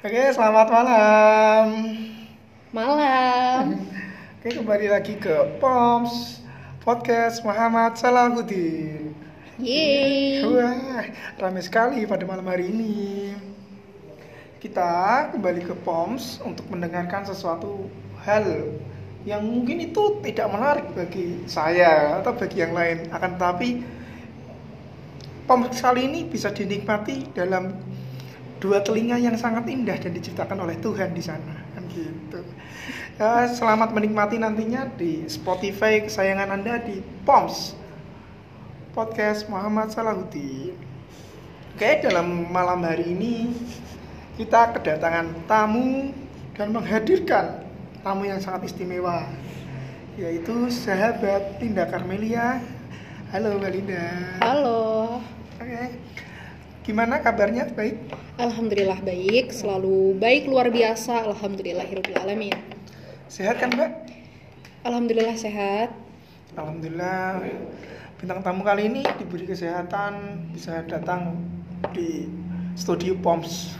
Oke, 0.00 0.32
selamat 0.32 0.72
malam. 0.72 1.66
Malam. 2.72 3.84
Oke, 4.40 4.48
kembali 4.56 4.88
lagi 4.88 5.12
ke 5.20 5.60
POMS 5.60 6.40
Podcast 6.80 7.44
Muhammad 7.44 8.00
Salahuddin. 8.00 9.12
Yeay. 9.60 10.40
Wah, 10.48 11.04
ramai 11.36 11.60
sekali 11.60 12.08
pada 12.08 12.24
malam 12.24 12.48
hari 12.48 12.72
ini. 12.72 13.36
Kita 14.56 15.28
kembali 15.36 15.68
ke 15.68 15.76
POMS 15.84 16.40
untuk 16.48 16.64
mendengarkan 16.72 17.28
sesuatu 17.28 17.84
hal 18.24 18.72
yang 19.28 19.44
mungkin 19.44 19.84
itu 19.84 20.16
tidak 20.24 20.48
menarik 20.48 20.88
bagi 20.96 21.44
saya 21.44 22.24
atau 22.24 22.32
bagi 22.32 22.64
yang 22.64 22.72
lain. 22.72 23.04
Akan 23.12 23.36
tetapi 23.36 23.84
POMS 25.44 25.76
kali 25.84 26.08
ini 26.08 26.24
bisa 26.24 26.48
dinikmati 26.48 27.36
dalam 27.36 27.89
dua 28.60 28.84
telinga 28.84 29.16
yang 29.16 29.34
sangat 29.40 29.66
indah 29.66 29.96
dan 29.96 30.12
diciptakan 30.12 30.60
oleh 30.62 30.76
Tuhan 30.78 31.16
di 31.16 31.24
sana. 31.24 31.56
Kan 31.74 31.88
gitu. 31.90 32.44
Ya, 33.16 33.48
selamat 33.48 33.96
menikmati 33.96 34.36
nantinya 34.36 34.86
di 34.96 35.24
Spotify 35.26 36.04
kesayangan 36.04 36.60
anda 36.60 36.78
di 36.80 37.00
POMS. 37.24 37.76
Podcast 38.90 39.46
Muhammad 39.46 39.94
Salahuddin 39.94 40.90
oke 41.80 42.04
dalam 42.04 42.44
malam 42.52 42.84
hari 42.84 43.16
ini 43.16 43.56
kita 44.36 44.76
kedatangan 44.76 45.32
tamu 45.48 46.12
dan 46.52 46.76
menghadirkan 46.76 47.64
tamu 48.04 48.28
yang 48.28 48.36
sangat 48.36 48.68
istimewa 48.68 49.24
yaitu 50.20 50.68
sahabat 50.68 51.56
Linda 51.56 51.88
Carmelia. 51.88 52.60
Halo 53.32 53.56
Mbak 53.56 53.72
Linda. 53.72 54.04
Halo. 54.44 55.24
oke 55.56 56.19
gimana 56.82 57.20
kabarnya 57.20 57.68
baik 57.76 57.96
Alhamdulillah 58.40 59.04
baik, 59.04 59.52
selalu 59.52 60.16
baik 60.16 60.48
luar 60.48 60.72
biasa. 60.72 61.28
Alhamdulillahirabbil 61.28 62.16
alamin. 62.24 62.56
sehat 63.28 63.60
kan 63.60 63.68
Mbak 63.68 63.92
Alhamdulillah 64.80 65.36
sehat. 65.36 65.92
Alhamdulillah 66.56 67.44
bintang 68.16 68.40
tamu 68.40 68.64
kali 68.64 68.88
ini 68.88 69.04
diberi 69.20 69.44
kesehatan 69.44 70.48
bisa 70.56 70.80
datang 70.88 71.36
di 71.92 72.32
studio 72.80 73.12
POMS 73.20 73.76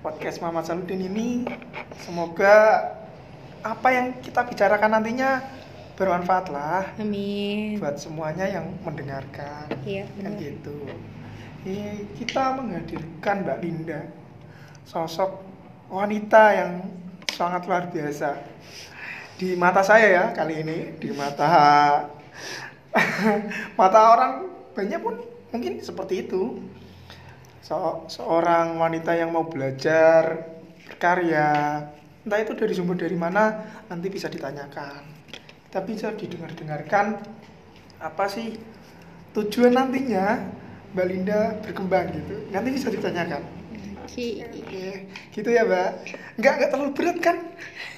podcast 0.00 0.40
Mama 0.40 0.64
Saludin 0.64 1.04
ini 1.04 1.44
semoga 2.00 2.80
apa 3.60 3.88
yang 3.92 4.16
kita 4.24 4.40
bicarakan 4.44 5.00
nantinya 5.00 5.44
bermanfaat 5.96 6.52
lah 6.52 6.84
Amin. 7.00 7.80
buat 7.80 7.96
semuanya 7.96 8.44
yang 8.44 8.68
mendengarkan. 8.84 9.72
Iya, 9.82 10.04
kan 10.20 10.36
gitu. 10.36 10.76
Eh, 11.66 12.04
kita 12.20 12.60
menghadirkan 12.60 13.42
Mbak 13.42 13.58
Linda 13.64 14.00
sosok 14.86 15.42
wanita 15.88 16.42
yang 16.52 16.72
sangat 17.32 17.64
luar 17.66 17.88
biasa. 17.90 18.38
Di 19.40 19.56
mata 19.56 19.80
saya 19.82 20.06
ya 20.06 20.24
kali 20.36 20.62
ini 20.62 20.78
di 21.00 21.10
mata 21.16 21.48
mata 23.80 24.00
orang 24.12 24.32
banyak 24.76 25.00
pun 25.00 25.16
mungkin 25.50 25.80
seperti 25.80 26.28
itu. 26.28 26.60
Se- 27.64 28.02
seorang 28.20 28.78
wanita 28.78 29.16
yang 29.18 29.34
mau 29.34 29.48
belajar 29.48 30.54
berkarya 30.86 31.82
entah 32.22 32.38
itu 32.42 32.54
dari 32.54 32.74
sumber 32.74 32.94
dari 32.98 33.18
mana 33.18 33.66
nanti 33.90 34.06
bisa 34.06 34.30
ditanyakan 34.30 35.15
kita 35.66 35.78
bisa 35.84 36.06
didengar-dengarkan 36.14 37.20
apa 37.98 38.24
sih 38.30 38.56
tujuan 39.34 39.74
nantinya 39.74 40.40
Mbak 40.94 41.06
Linda 41.10 41.40
berkembang 41.60 42.12
gitu 42.14 42.48
nanti 42.54 42.68
bisa 42.72 42.88
ditanyakan 42.88 43.42
Oke. 44.06 44.46
oke 44.46 44.86
gitu 45.34 45.48
ya 45.50 45.66
Mbak 45.66 45.90
nggak 46.40 46.52
nggak 46.56 46.70
terlalu 46.72 46.92
berat 46.94 47.18
kan 47.20 47.36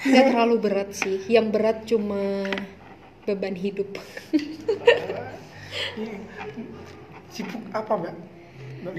Nggak 0.06 0.26
terlalu 0.30 0.56
berat 0.62 0.90
sih. 0.94 1.18
Yang 1.26 1.46
berat 1.50 1.78
cuma 1.90 2.46
beban 3.26 3.56
hidup. 3.58 3.90
Sibuk 7.34 7.62
apa 7.74 7.92
Mbak 7.98 8.14
Mbak 8.86 8.94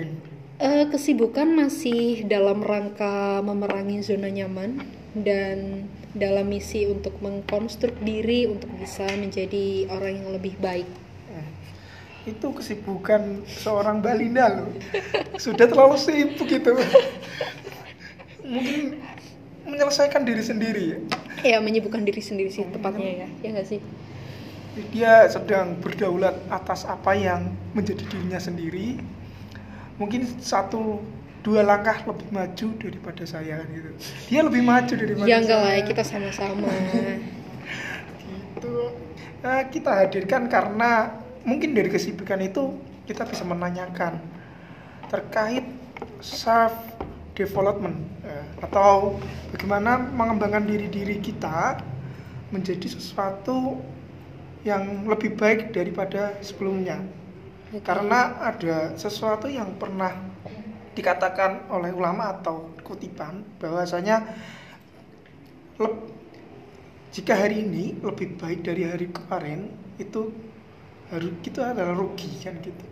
Eh, 0.59 0.85
kesibukan 0.91 1.47
masih 1.55 2.27
dalam 2.27 2.59
rangka 2.59 3.39
memerangi 3.39 4.03
zona 4.03 4.27
nyaman 4.27 4.83
dan 5.15 5.87
dalam 6.13 6.49
misi 6.49 6.89
untuk 6.89 7.13
mengkonstruk 7.21 7.93
diri 8.01 8.49
untuk 8.49 8.69
bisa 8.77 9.05
menjadi 9.13 9.85
orang 9.93 10.13
yang 10.23 10.29
lebih 10.33 10.57
baik. 10.57 10.89
Eh, 11.35 11.47
itu 12.33 12.47
kesibukan 12.49 13.45
seorang 13.45 14.01
Mbak 14.01 14.15
Linda 14.17 14.45
loh. 14.49 14.69
Sudah 15.43 15.69
terlalu 15.69 15.97
sibuk 16.01 16.49
gitu. 16.49 16.73
Mungkin 18.41 18.97
menyelesaikan 19.69 20.25
diri 20.25 20.41
sendiri 20.41 20.83
ya. 20.95 20.99
Ya 21.39 21.57
menyibukkan 21.61 22.01
diri 22.01 22.19
sendiri 22.19 22.49
sih 22.51 22.65
tepatnya 22.67 23.23
ya, 23.23 23.27
ya 23.45 23.47
nggak 23.53 23.69
sih? 23.69 23.79
dia 24.89 25.27
sedang 25.27 25.75
berdaulat 25.83 26.37
atas 26.47 26.87
apa 26.87 27.11
yang 27.17 27.51
menjadi 27.75 28.05
dirinya 28.07 28.39
sendiri. 28.39 29.01
Mungkin 29.99 30.23
satu 30.39 31.03
dua 31.49 31.65
langkah 31.65 32.05
lebih 32.05 32.29
maju 32.29 32.67
daripada 32.77 33.25
saya 33.25 33.65
kan 33.65 33.67
gitu 33.73 33.89
dia 34.29 34.41
lebih 34.45 34.61
maju 34.61 34.93
daripada 34.93 35.25
Ya 35.25 35.41
enggak 35.41 35.59
lah, 35.65 35.73
kita 35.81 36.03
sama-sama. 36.05 36.69
gitu 38.29 38.93
Nah, 39.39 39.63
kita 39.71 40.03
hadirkan 40.03 40.51
karena 40.51 41.15
mungkin 41.47 41.71
dari 41.71 41.87
kesibukan 41.87 42.43
itu 42.43 42.75
kita 43.07 43.23
bisa 43.23 43.47
menanyakan 43.47 44.19
terkait 45.07 45.63
self 46.19 46.75
development 47.33 47.95
eh, 48.27 48.45
atau 48.59 49.15
bagaimana 49.55 49.95
mengembangkan 50.11 50.67
diri 50.67 50.91
diri 50.91 51.17
kita 51.23 51.79
menjadi 52.51 52.99
sesuatu 52.99 53.79
yang 54.67 55.07
lebih 55.07 55.39
baik 55.39 55.71
daripada 55.71 56.35
sebelumnya 56.43 56.99
Oke. 57.71 57.79
karena 57.87 58.35
ada 58.43 58.91
sesuatu 58.99 59.47
yang 59.47 59.71
pernah 59.79 60.28
dikatakan 60.99 61.71
oleh 61.71 61.95
ulama 61.95 62.35
atau 62.35 62.75
kutipan 62.83 63.41
bahwasanya 63.57 64.35
jika 67.15 67.33
hari 67.39 67.63
ini 67.63 67.95
lebih 68.03 68.35
baik 68.35 68.67
dari 68.67 68.83
hari 68.83 69.07
kemarin 69.09 69.71
itu 69.95 70.29
harus 71.09 71.33
kita 71.41 71.73
adalah 71.73 71.95
rugi 71.95 72.29
kan 72.43 72.59
gitu. 72.59 72.85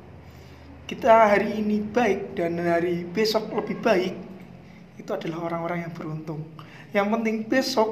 Kita 0.87 1.35
hari 1.35 1.59
ini 1.59 1.83
baik 1.83 2.39
dan 2.39 2.55
hari 2.63 3.03
besok 3.03 3.51
lebih 3.51 3.77
baik 3.83 4.15
itu 4.95 5.11
adalah 5.11 5.51
orang-orang 5.51 5.83
yang 5.83 5.93
beruntung. 5.93 6.41
Yang 6.95 7.07
penting 7.11 7.35
besok 7.45 7.89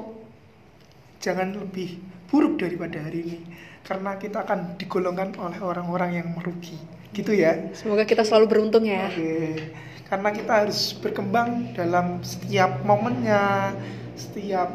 jangan 1.20 1.54
lebih 1.60 2.00
buruk 2.26 2.58
daripada 2.58 3.04
hari 3.04 3.20
ini 3.22 3.38
karena 3.86 4.18
kita 4.18 4.42
akan 4.42 4.80
digolongkan 4.80 5.36
oleh 5.38 5.60
orang-orang 5.62 6.18
yang 6.24 6.28
merugi. 6.34 6.74
Gitu 7.14 7.32
ya. 7.36 7.70
Semoga 7.76 8.02
kita 8.02 8.26
selalu 8.26 8.50
beruntung 8.50 8.82
ya. 8.82 9.06
Oke, 9.12 9.62
karena 10.06 10.30
kita 10.30 10.52
harus 10.62 10.94
berkembang 11.02 11.74
dalam 11.74 12.22
setiap 12.22 12.78
momennya, 12.86 13.74
setiap 14.14 14.70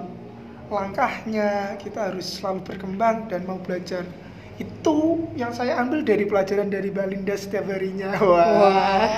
langkahnya, 0.68 1.80
kita 1.80 2.12
harus 2.12 2.40
selalu 2.40 2.68
berkembang 2.68 3.32
dan 3.32 3.48
mau 3.48 3.60
belajar. 3.60 4.04
Itu 4.60 5.28
yang 5.40 5.56
saya 5.56 5.80
ambil 5.80 6.04
dari 6.04 6.28
pelajaran 6.28 6.68
dari 6.68 6.92
Mbak 6.92 7.08
Linda 7.08 7.36
setiap 7.40 7.68
harinya. 7.72 8.12
Wah. 8.28 8.48
Wah. 8.60 9.12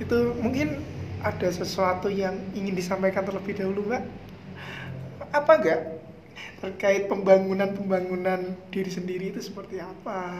Itu 0.00 0.32
mungkin 0.40 0.80
ada 1.20 1.48
sesuatu 1.52 2.08
yang 2.08 2.36
ingin 2.56 2.72
disampaikan 2.72 3.28
terlebih 3.28 3.60
dahulu, 3.60 3.92
Mbak. 3.92 4.02
Apa 5.36 5.52
enggak? 5.60 5.80
Terkait 6.64 7.12
pembangunan-pembangunan 7.12 8.56
diri 8.72 8.88
sendiri 8.88 9.36
itu 9.36 9.40
seperti 9.44 9.84
apa? 9.84 10.32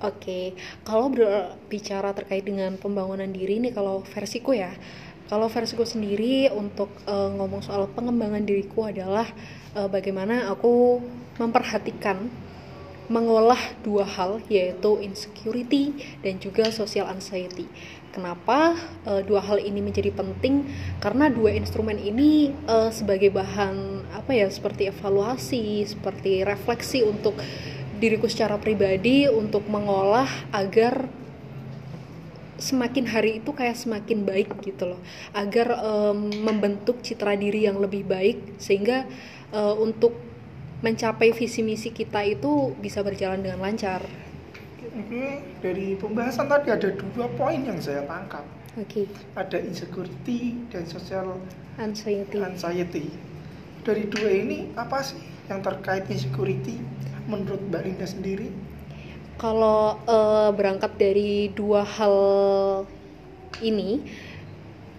Oke, 0.00 0.56
kalau 0.80 1.12
berbicara 1.12 2.16
terkait 2.16 2.40
dengan 2.40 2.72
pembangunan 2.80 3.28
diri 3.28 3.60
nih 3.60 3.76
kalau 3.76 4.00
versiku 4.00 4.56
ya. 4.56 4.72
Kalau 5.28 5.52
versiku 5.52 5.84
sendiri 5.84 6.48
untuk 6.56 6.88
eh, 7.04 7.30
ngomong 7.36 7.60
soal 7.60 7.84
pengembangan 7.92 8.40
diriku 8.48 8.88
adalah 8.88 9.28
eh, 9.76 9.88
bagaimana 9.92 10.48
aku 10.48 11.04
memperhatikan 11.36 12.32
mengolah 13.12 13.58
dua 13.82 14.06
hal 14.06 14.38
yaitu 14.46 15.02
insecurity 15.04 15.92
dan 16.24 16.40
juga 16.40 16.72
social 16.72 17.10
anxiety. 17.12 17.68
Kenapa 18.08 18.80
eh, 19.04 19.20
dua 19.28 19.44
hal 19.44 19.60
ini 19.60 19.84
menjadi 19.84 20.16
penting? 20.16 20.64
Karena 20.96 21.28
dua 21.28 21.52
instrumen 21.52 22.00
ini 22.00 22.56
eh, 22.56 22.88
sebagai 22.88 23.28
bahan 23.28 24.08
apa 24.16 24.32
ya 24.32 24.48
seperti 24.48 24.88
evaluasi, 24.88 25.84
seperti 25.84 26.40
refleksi 26.40 27.04
untuk 27.04 27.36
diriku 28.00 28.26
secara 28.26 28.56
pribadi 28.56 29.28
untuk 29.28 29.68
mengolah 29.68 30.26
agar 30.50 31.04
semakin 32.60 33.08
hari 33.08 33.40
itu 33.40 33.52
kayak 33.56 33.76
semakin 33.76 34.24
baik 34.24 34.52
gitu 34.64 34.96
loh 34.96 35.00
agar 35.32 35.80
em, 35.80 36.28
membentuk 36.44 37.00
citra 37.00 37.32
diri 37.36 37.64
yang 37.64 37.80
lebih 37.80 38.04
baik 38.04 38.56
sehingga 38.60 39.08
eh, 39.52 39.74
untuk 39.76 40.12
mencapai 40.80 41.32
visi 41.36 41.60
misi 41.60 41.92
kita 41.92 42.24
itu 42.24 42.72
bisa 42.80 43.04
berjalan 43.04 43.44
dengan 43.44 43.60
lancar 43.64 44.04
Oke, 44.90 45.38
dari 45.62 45.94
pembahasan 45.94 46.50
tadi 46.50 46.66
ada 46.74 46.90
dua 46.90 47.30
poin 47.38 47.62
yang 47.62 47.78
saya 47.78 48.02
tangkap. 48.10 48.42
Oke. 48.74 49.06
ada 49.38 49.58
insecurity 49.62 50.66
dan 50.66 50.82
social 50.82 51.38
Anxiety. 51.78 52.42
anxiety. 52.42 53.06
Dari 53.86 54.10
dua 54.10 54.30
ini 54.34 54.66
apa 54.74 54.98
sih 54.98 55.22
yang 55.46 55.62
terkait 55.62 56.10
insecurity 56.10 56.82
menurut 57.30 57.62
Mbak 57.70 57.82
Linda 57.86 58.06
sendiri? 58.10 58.50
Kalau 59.38 59.96
eh, 60.04 60.50
berangkat 60.52 60.98
dari 60.98 61.48
dua 61.54 61.86
hal 61.86 62.16
ini, 63.62 64.02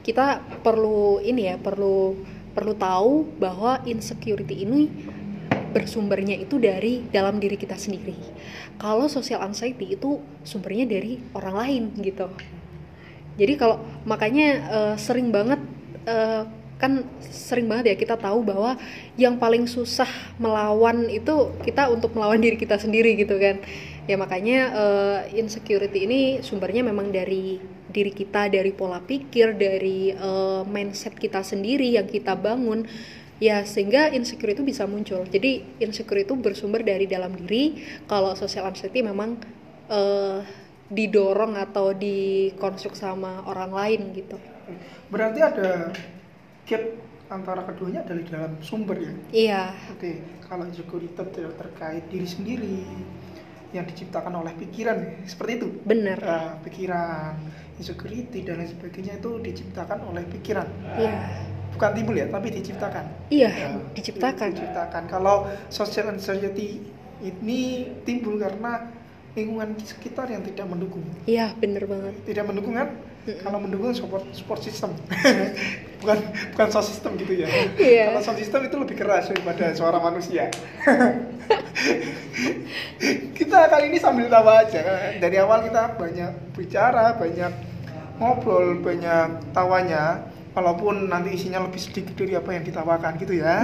kita 0.01 0.39
perlu 0.63 1.19
ini 1.21 1.51
ya, 1.51 1.55
perlu 1.59 2.15
perlu 2.55 2.73
tahu 2.75 3.27
bahwa 3.39 3.79
insecurity 3.83 4.63
ini 4.63 4.87
bersumbernya 5.71 6.35
itu 6.35 6.59
dari 6.59 7.03
dalam 7.11 7.39
diri 7.39 7.55
kita 7.55 7.79
sendiri. 7.79 8.15
Kalau 8.75 9.07
social 9.07 9.39
anxiety 9.39 9.95
itu 9.95 10.19
sumbernya 10.43 10.83
dari 10.87 11.19
orang 11.31 11.55
lain 11.55 11.83
gitu. 12.03 12.27
Jadi 13.39 13.53
kalau 13.55 13.79
makanya 14.03 14.47
eh, 14.67 14.95
sering 14.99 15.31
banget 15.31 15.59
eh, 16.07 16.43
kan 16.81 17.05
sering 17.21 17.69
banget 17.69 17.93
ya 17.93 17.95
kita 17.95 18.17
tahu 18.17 18.41
bahwa 18.41 18.73
yang 19.13 19.37
paling 19.37 19.69
susah 19.69 20.09
melawan 20.41 21.05
itu 21.13 21.53
kita 21.61 21.93
untuk 21.93 22.17
melawan 22.17 22.41
diri 22.41 22.57
kita 22.57 22.81
sendiri 22.81 23.13
gitu 23.13 23.37
kan. 23.37 23.61
Ya 24.09 24.17
makanya 24.17 24.59
eh, 24.73 25.19
insecurity 25.37 26.09
ini 26.09 26.19
sumbernya 26.41 26.81
memang 26.81 27.13
dari 27.13 27.61
diri 27.93 28.09
kita, 28.09 28.49
dari 28.49 28.73
pola 28.73 28.97
pikir, 28.97 29.53
dari 29.53 30.09
eh, 30.09 30.61
mindset 30.65 31.13
kita 31.13 31.45
sendiri 31.45 31.93
yang 31.93 32.09
kita 32.09 32.33
bangun. 32.33 32.89
Ya 33.37 33.61
sehingga 33.61 34.09
insecure 34.09 34.57
itu 34.57 34.65
bisa 34.65 34.89
muncul. 34.89 35.21
Jadi 35.29 35.77
insecure 35.77 36.25
itu 36.25 36.33
bersumber 36.33 36.81
dari 36.81 37.05
dalam 37.05 37.37
diri. 37.37 37.77
Kalau 38.09 38.33
social 38.33 38.65
anxiety 38.65 39.05
memang 39.05 39.37
eh, 39.85 40.41
didorong 40.91 41.55
atau 41.55 41.95
dikonstruk 41.95 42.97
sama 42.99 43.47
orang 43.47 43.71
lain 43.71 44.01
gitu. 44.17 44.35
Berarti 45.07 45.39
ada 45.39 45.95
gap 46.71 46.83
antara 47.27 47.61
keduanya 47.63 48.01
dari 48.03 48.23
dalam 48.23 48.55
sumber 48.63 48.95
ya. 48.95 49.13
Iya, 49.31 49.61
Oke, 49.91 50.19
kalau 50.43 50.63
insecurity 50.63 51.11
ter- 51.11 51.55
terkait 51.55 52.03
diri 52.07 52.27
sendiri 52.27 52.79
yang 53.71 53.87
diciptakan 53.87 54.35
oleh 54.35 54.51
pikiran 54.55 55.23
seperti 55.23 55.51
itu. 55.59 55.67
benar. 55.83 56.19
Eh, 56.19 56.51
pikiran, 56.63 57.35
insecurity 57.75 58.43
dan 58.43 58.59
lain 58.59 58.67
sebagainya 58.67 59.15
itu 59.15 59.39
diciptakan 59.39 59.99
oleh 60.07 60.23
pikiran. 60.27 60.67
Iya, 60.95 61.15
Bukan 61.71 61.91
timbul 61.95 62.19
ya, 62.19 62.27
tapi 62.27 62.51
diciptakan. 62.51 63.05
iya 63.31 63.47
Ya, 63.47 63.67
diciptakan. 63.95 64.51
diciptakan. 64.51 65.03
Kalau 65.07 65.47
social 65.71 66.11
anxiety 66.11 66.83
ini 67.23 67.87
timbul 68.03 68.35
karena 68.35 68.91
lingkungan 69.31 69.79
sekitar 69.79 70.27
yang 70.27 70.43
tidak 70.43 70.67
mendukung. 70.67 71.07
Iya, 71.23 71.55
bener 71.55 71.87
banget. 71.87 72.27
Tidak 72.27 72.43
mendukung 72.43 72.75
kan? 72.75 72.91
Kalau 73.21 73.61
mendukung 73.61 73.93
support 73.93 74.25
support 74.33 74.61
system. 74.65 74.97
bukan 76.01 76.17
bukan 76.57 76.67
sound 76.73 76.87
system 76.89 77.11
gitu 77.21 77.45
ya. 77.45 77.47
Iya. 77.77 78.09
Kalau 78.09 78.21
sound 78.25 78.41
system 78.41 78.65
itu 78.65 78.75
lebih 78.81 78.97
keras 78.97 79.29
daripada 79.29 79.69
suara 79.77 80.01
manusia. 80.01 80.49
kita 83.37 83.69
kali 83.69 83.93
ini 83.93 84.01
sambil 84.01 84.25
tawa 84.25 84.65
aja. 84.65 84.81
Dari 85.21 85.37
awal 85.37 85.69
kita 85.69 85.93
banyak 86.01 86.57
bicara, 86.57 87.13
banyak 87.13 87.53
ngobrol, 88.17 88.81
banyak 88.81 89.53
tawanya. 89.53 90.25
Walaupun 90.51 91.07
nanti 91.07 91.31
isinya 91.31 91.63
lebih 91.63 91.79
sedikit 91.79 92.11
dari 92.11 92.35
apa 92.35 92.51
yang 92.51 92.67
ditawakan 92.67 93.15
gitu 93.23 93.39
ya. 93.39 93.63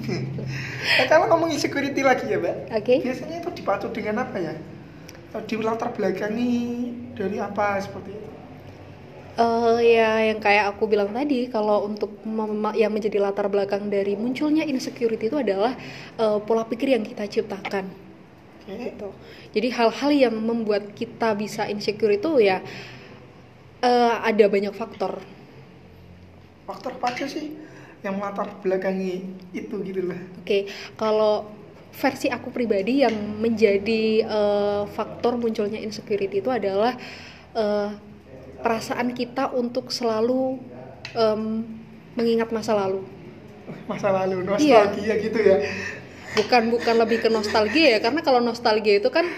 nah, 1.00 1.06
kalau 1.08 1.32
ngomong 1.32 1.48
insecurity 1.48 2.04
lagi 2.04 2.28
ya, 2.28 2.36
Mbak. 2.36 2.56
Oke. 2.76 2.94
Biasanya 3.00 3.40
itu 3.40 3.48
dipacu 3.56 3.88
dengan 3.88 4.20
apa 4.20 4.36
ya? 4.36 4.52
Di 5.48 5.56
latar 5.64 5.96
belakangi 5.96 6.52
dari 7.16 7.40
apa 7.40 7.80
seperti 7.80 8.12
itu? 8.12 8.33
Eh 9.34 9.98
ya 9.98 10.30
yang 10.30 10.38
kayak 10.38 10.78
aku 10.78 10.86
bilang 10.86 11.10
tadi 11.10 11.50
kalau 11.50 11.90
untuk 11.90 12.22
yang 12.78 12.94
menjadi 12.94 13.18
latar 13.18 13.50
belakang 13.50 13.90
dari 13.90 14.14
munculnya 14.14 14.62
insecurity 14.62 15.26
itu 15.26 15.34
adalah 15.34 15.74
eh, 16.14 16.38
pola 16.38 16.62
pikir 16.62 16.94
yang 16.94 17.02
kita 17.02 17.26
ciptakan 17.26 17.90
Oke. 18.62 18.94
gitu. 18.94 19.10
Jadi 19.58 19.68
hal-hal 19.74 20.10
yang 20.14 20.34
membuat 20.38 20.94
kita 20.94 21.34
bisa 21.34 21.66
insecure 21.66 22.14
itu 22.14 22.38
ya 22.38 22.62
eh, 23.82 24.14
ada 24.22 24.46
banyak 24.46 24.70
faktor. 24.70 25.18
Faktor 26.70 26.94
apa 27.02 27.10
aja 27.10 27.26
sih 27.26 27.58
yang 28.06 28.22
melatar 28.22 28.54
belakangi 28.62 29.26
itu 29.50 29.74
gitu 29.82 30.14
lah? 30.14 30.20
Oke, 30.46 30.70
kalau 30.94 31.50
versi 31.90 32.30
aku 32.30 32.54
pribadi 32.54 33.02
yang 33.02 33.18
menjadi 33.42 34.30
eh, 34.30 34.82
faktor 34.94 35.42
munculnya 35.42 35.82
insecurity 35.82 36.38
itu 36.38 36.54
adalah 36.54 36.94
eh, 37.58 38.13
perasaan 38.64 39.12
kita 39.12 39.52
untuk 39.52 39.92
selalu 39.92 40.56
em, 41.12 41.42
mengingat 42.16 42.48
masa 42.48 42.72
lalu. 42.72 43.04
Masa 43.84 44.08
lalu, 44.08 44.40
Iya. 44.56 44.88
nostalgia 44.88 45.14
gitu 45.20 45.38
ya. 45.38 45.56
Bukan 46.34 46.62
bukan 46.72 46.94
lebih 46.98 47.22
ke 47.22 47.28
nostalgia 47.28 47.94
ya, 47.94 47.98
karena 48.00 48.24
kalau 48.24 48.40
nostalgia 48.40 48.98
itu 48.98 49.12
kan 49.12 49.28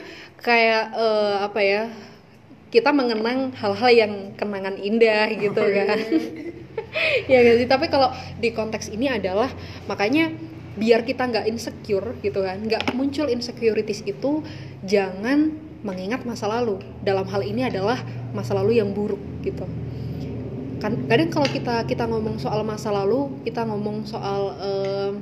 kayak 0.41 0.95
eh, 0.95 1.37
apa 1.43 1.61
ya? 1.61 1.83
Kita 2.71 2.91
mengenang 2.95 3.51
hal-hal 3.59 3.91
yang 3.91 4.13
kenangan 4.39 4.79
indah 4.79 5.29
gitu 5.35 5.59
kan. 5.61 5.99
ya 7.31 7.43
nggak 7.45 7.57
sih 7.61 7.69
tapi 7.69 7.87
kalau 7.93 8.09
di 8.41 8.53
konteks 8.53 8.89
ini 8.93 9.11
adalah 9.11 9.51
makanya 9.85 10.33
biar 10.77 11.05
kita 11.09 11.25
nggak 11.29 11.49
insecure 11.49 12.17
gitu 12.21 12.45
kan 12.45 12.61
nggak 12.61 12.93
muncul 12.93 13.29
insecurities 13.29 14.05
itu 14.05 14.45
jangan 14.85 15.57
mengingat 15.87 16.27
masa 16.27 16.51
lalu 16.51 16.83
dalam 17.07 17.23
hal 17.31 17.47
ini 17.47 17.71
adalah 17.71 18.03
masa 18.35 18.59
lalu 18.59 18.83
yang 18.83 18.91
buruk 18.91 19.23
gitu 19.47 19.63
kan 20.83 20.93
kadang 21.07 21.31
kalau 21.31 21.47
kita 21.47 21.87
kita 21.87 22.05
ngomong 22.11 22.43
soal 22.43 22.67
masa 22.67 22.91
lalu 22.91 23.31
kita 23.47 23.63
ngomong 23.65 24.03
soal 24.05 24.59
em, 24.59 25.13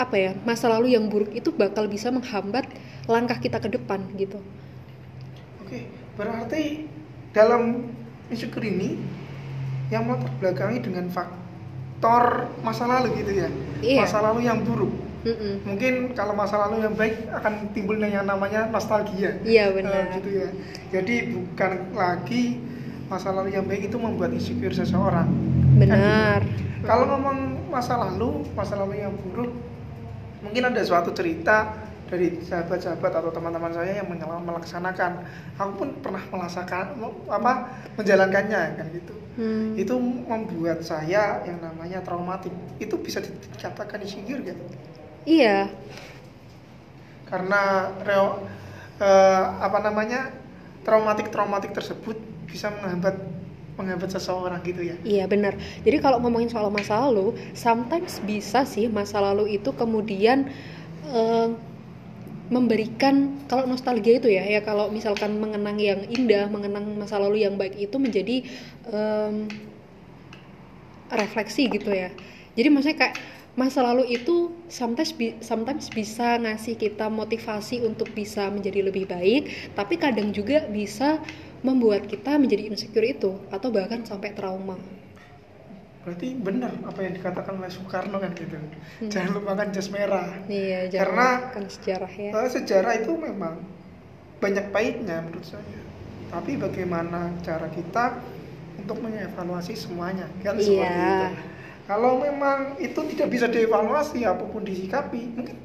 apa 0.00 0.16
ya 0.16 0.32
masa 0.48 0.72
lalu 0.72 0.96
yang 0.96 1.06
buruk 1.12 1.30
itu 1.36 1.52
bakal 1.52 1.84
bisa 1.86 2.08
menghambat 2.08 2.64
langkah 3.04 3.36
kita 3.36 3.60
ke 3.60 3.68
depan 3.68 4.02
gitu 4.16 4.40
Oke, 5.68 5.84
berarti 6.16 6.88
dalam 7.36 7.92
insecure 8.32 8.64
ini 8.64 8.96
yang 9.92 10.08
melatar 10.08 10.32
belakangi 10.40 10.80
dengan 10.80 11.12
faktor 11.12 12.48
masa 12.64 12.88
lalu 12.88 13.20
gitu 13.20 13.36
ya. 13.36 13.52
Iya. 13.84 14.08
Masa 14.08 14.24
lalu 14.24 14.48
yang 14.48 14.64
buruk. 14.64 14.88
Mm-mm. 15.28 15.54
Mungkin 15.68 15.94
kalau 16.16 16.32
masa 16.32 16.56
lalu 16.64 16.88
yang 16.88 16.94
baik 16.96 17.28
akan 17.28 17.52
timbul 17.76 18.00
yang 18.00 18.24
namanya 18.24 18.64
nostalgia. 18.72 19.36
iya 19.44 19.68
Eh, 19.68 19.76
benar 19.76 20.16
gitu 20.16 20.30
ya. 20.32 20.48
Jadi 20.88 21.14
bukan 21.36 21.72
lagi 21.92 22.56
masa 23.08 23.32
lalu 23.32 23.56
yang 23.56 23.64
baik 23.68 23.88
itu 23.92 23.96
membuat 24.00 24.32
insecure 24.32 24.72
seseorang. 24.72 25.28
benar 25.76 26.44
Kalau 26.84 27.04
ngomong 27.10 27.68
masa 27.68 27.98
lalu, 27.98 28.46
masa 28.54 28.78
lalu 28.78 29.02
yang 29.02 29.12
buruk, 29.12 29.50
mungkin 30.40 30.62
ada 30.70 30.80
suatu 30.80 31.10
cerita 31.10 31.74
dari 32.08 32.40
sahabat-sahabat 32.40 33.12
atau 33.20 33.30
teman-teman 33.34 33.72
saya 33.74 34.00
yang 34.00 34.08
melaksanakan. 34.08 35.26
Aku 35.60 35.72
pun 35.76 35.88
pernah 36.00 36.22
merasakan 36.32 36.96
apa 37.28 37.52
menjalankannya 38.00 38.62
kan 38.80 38.86
gitu. 38.96 39.14
Hmm. 39.38 39.76
Itu 39.78 40.00
membuat 40.00 40.82
saya 40.82 41.44
yang 41.44 41.60
namanya 41.62 42.02
traumatik. 42.02 42.50
Itu 42.80 42.98
bisa 42.98 43.20
dikatakan 43.20 44.02
insecure 44.02 44.42
kan? 44.42 44.56
Iya 45.28 45.68
Karena 47.28 47.92
reo, 48.06 48.40
eh, 49.00 49.44
apa 49.60 49.78
namanya 49.84 50.32
traumatik-traumatik 50.86 51.76
tersebut 51.76 52.16
bisa 52.48 52.72
menghambat 52.72 53.20
menghambat 53.76 54.10
seseorang 54.10 54.58
gitu 54.64 54.82
ya. 54.82 54.96
Iya 55.04 55.24
benar. 55.30 55.54
Jadi 55.86 55.96
kalau 56.02 56.18
ngomongin 56.24 56.50
soal 56.50 56.72
masa 56.72 56.98
lalu, 57.04 57.36
sometimes 57.54 58.18
bisa 58.24 58.64
sih 58.66 58.88
masa 58.90 59.20
lalu 59.22 59.60
itu 59.60 59.70
kemudian 59.76 60.48
eh, 61.12 61.48
memberikan 62.48 63.44
kalau 63.44 63.68
nostalgia 63.68 64.16
itu 64.16 64.32
ya, 64.32 64.40
ya 64.48 64.60
kalau 64.64 64.88
misalkan 64.88 65.36
mengenang 65.36 65.76
yang 65.76 66.00
indah, 66.08 66.48
mengenang 66.48 66.96
masa 66.96 67.20
lalu 67.20 67.44
yang 67.44 67.60
baik 67.60 67.76
itu 67.76 67.96
menjadi 68.00 68.36
em, 68.88 69.34
refleksi 71.12 71.68
gitu 71.72 71.92
ya. 71.92 72.08
Jadi 72.56 72.68
maksudnya 72.72 72.98
kayak 72.98 73.16
masa 73.58 73.82
lalu 73.82 74.14
itu 74.14 74.54
sometimes 74.70 75.10
bi- 75.10 75.34
sometimes 75.42 75.90
bisa 75.90 76.38
ngasih 76.38 76.78
kita 76.78 77.10
motivasi 77.10 77.82
untuk 77.82 78.14
bisa 78.14 78.46
menjadi 78.48 78.86
lebih 78.86 79.10
baik, 79.10 79.74
tapi 79.74 79.98
kadang 79.98 80.30
juga 80.30 80.62
bisa 80.64 81.18
membuat 81.60 82.06
kita 82.06 82.38
menjadi 82.38 82.70
insecure 82.70 83.02
itu 83.04 83.34
atau 83.50 83.68
bahkan 83.68 84.06
sampai 84.06 84.30
trauma. 84.30 84.78
Berarti 86.06 86.38
benar 86.38 86.70
apa 86.86 87.02
yang 87.02 87.18
dikatakan 87.18 87.58
oleh 87.58 87.68
Soekarno 87.68 88.16
kan 88.16 88.30
gitu. 88.32 88.54
Hmm. 88.54 89.10
Jangan 89.10 89.30
lupakan 89.34 89.66
jas 89.74 89.90
merah. 89.90 90.30
Iya, 90.46 90.86
Karena- 90.94 91.50
jangan 91.50 91.66
sejarah 91.66 92.12
ya. 92.14 92.30
Eh, 92.32 92.48
sejarah 92.48 92.92
itu 92.96 93.12
memang 93.12 93.58
banyak 94.38 94.70
pahitnya 94.70 95.26
menurut 95.26 95.44
saya. 95.44 95.82
Tapi 96.30 96.54
bagaimana 96.56 97.34
cara 97.42 97.66
kita 97.68 98.22
untuk 98.78 99.02
mengevaluasi 99.02 99.74
semuanya 99.74 100.30
kan 100.40 100.54
seperti 100.54 100.78
Iya. 100.78 101.34
itu. 101.34 101.57
Kalau 101.88 102.20
memang 102.20 102.76
itu 102.76 103.00
tidak 103.16 103.32
bisa 103.32 103.48
dievaluasi 103.48 104.20
apa 104.28 104.44
pun 104.44 104.60
disikapi, 104.60 105.32
mungkin 105.32 105.56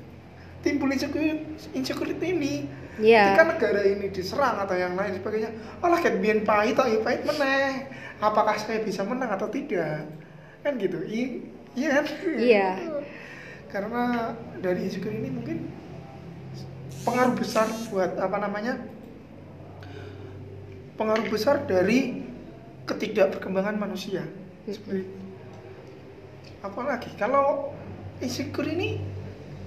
timbul 0.64 0.88
insecurity, 0.88 1.44
insecurity 1.76 2.28
ini. 2.32 2.56
Iya. 2.94 3.34
ketika 3.34 3.58
negara 3.58 3.82
ini 3.90 4.06
diserang 4.14 4.62
atau 4.62 4.78
yang 4.78 4.94
lain 4.94 5.18
sebagainya 5.18 5.50
kayak 5.82 6.14
biar 6.22 6.38
pahit 6.46 6.78
atau 6.78 7.02
pahit 7.02 7.26
meneh. 7.26 7.90
Apakah 8.22 8.54
saya 8.56 8.86
bisa 8.86 9.02
menang 9.02 9.34
atau 9.34 9.50
tidak? 9.50 10.06
Kan 10.62 10.78
gitu. 10.78 11.02
I- 11.04 11.42
iya 11.74 11.90
kan? 12.00 12.06
Iya. 12.38 12.70
karena 13.74 14.38
dari 14.62 14.86
insecure 14.86 15.18
ini 15.18 15.34
mungkin 15.34 15.66
pengaruh 17.02 17.34
besar 17.34 17.66
buat 17.90 18.14
apa 18.22 18.38
namanya 18.38 18.78
pengaruh 20.94 21.26
besar 21.34 21.66
dari 21.66 22.22
ketidakperkembangan 22.86 23.82
manusia. 23.82 24.30
Seperti 24.70 25.23
apalagi 26.64 27.12
kalau 27.20 27.76
insecure 28.24 28.66
ini 28.66 28.96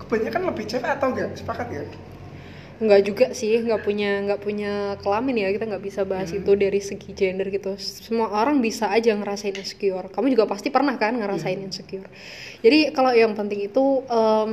kebanyakan 0.00 0.48
lebih 0.48 0.64
cewek 0.64 0.88
atau 0.88 1.12
enggak 1.12 1.36
sepakat 1.36 1.68
ya? 1.68 1.82
Nggak 2.76 3.00
juga 3.08 3.26
sih 3.32 3.56
nggak 3.64 3.80
punya 3.80 4.20
nggak 4.24 4.40
punya 4.40 4.72
kelamin 5.00 5.44
ya 5.44 5.48
kita 5.48 5.64
nggak 5.64 5.84
bisa 5.84 6.04
bahas 6.04 6.28
Hmm. 6.28 6.44
itu 6.44 6.52
dari 6.56 6.80
segi 6.80 7.10
gender 7.12 7.48
gitu. 7.48 7.72
Semua 7.80 8.28
orang 8.32 8.60
bisa 8.60 8.92
aja 8.92 9.16
ngerasain 9.16 9.56
insecure. 9.56 10.12
Kamu 10.12 10.28
juga 10.28 10.44
pasti 10.44 10.68
pernah 10.68 10.96
kan 11.00 11.16
ngerasain 11.16 11.56
Iya. 11.56 11.68
insecure. 11.68 12.08
Jadi 12.60 12.92
kalau 12.92 13.12
yang 13.16 13.32
penting 13.32 13.64
itu 13.64 14.04
em, 14.08 14.50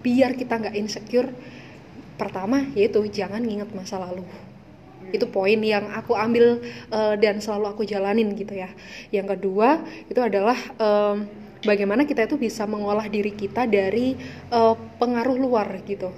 biar 0.00 0.32
kita 0.36 0.56
nggak 0.56 0.74
insecure 0.76 1.28
pertama 2.16 2.64
yaitu 2.72 3.04
jangan 3.12 3.44
nginget 3.44 3.68
masa 3.76 4.00
lalu. 4.00 4.24
Itu 5.12 5.28
poin 5.28 5.60
yang 5.60 5.92
aku 5.92 6.16
ambil 6.16 6.64
eh, 6.88 7.14
dan 7.20 7.44
selalu 7.44 7.76
aku 7.76 7.82
jalanin 7.84 8.32
gitu 8.32 8.56
ya. 8.56 8.72
Yang 9.12 9.36
kedua 9.36 9.84
itu 10.08 10.20
adalah 10.20 10.56
em, 10.80 11.28
bagaimana 11.64 12.04
kita 12.04 12.26
itu 12.26 12.36
bisa 12.36 12.66
mengolah 12.68 13.06
diri 13.08 13.32
kita 13.32 13.64
dari 13.64 14.18
eh, 14.52 14.74
pengaruh 15.00 15.36
luar 15.38 15.80
gitu. 15.86 16.12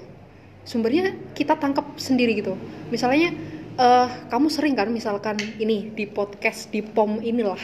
Sumbernya 0.66 1.14
kita 1.32 1.56
tangkap 1.56 1.84
sendiri 2.00 2.38
gitu. 2.40 2.58
Misalnya 2.90 3.34
eh, 3.78 4.08
kamu 4.32 4.48
sering 4.50 4.74
kan 4.74 4.90
misalkan 4.90 5.38
ini 5.60 5.92
di 5.94 6.08
podcast 6.08 6.72
di 6.74 6.82
pom 6.82 7.22
inilah 7.22 7.60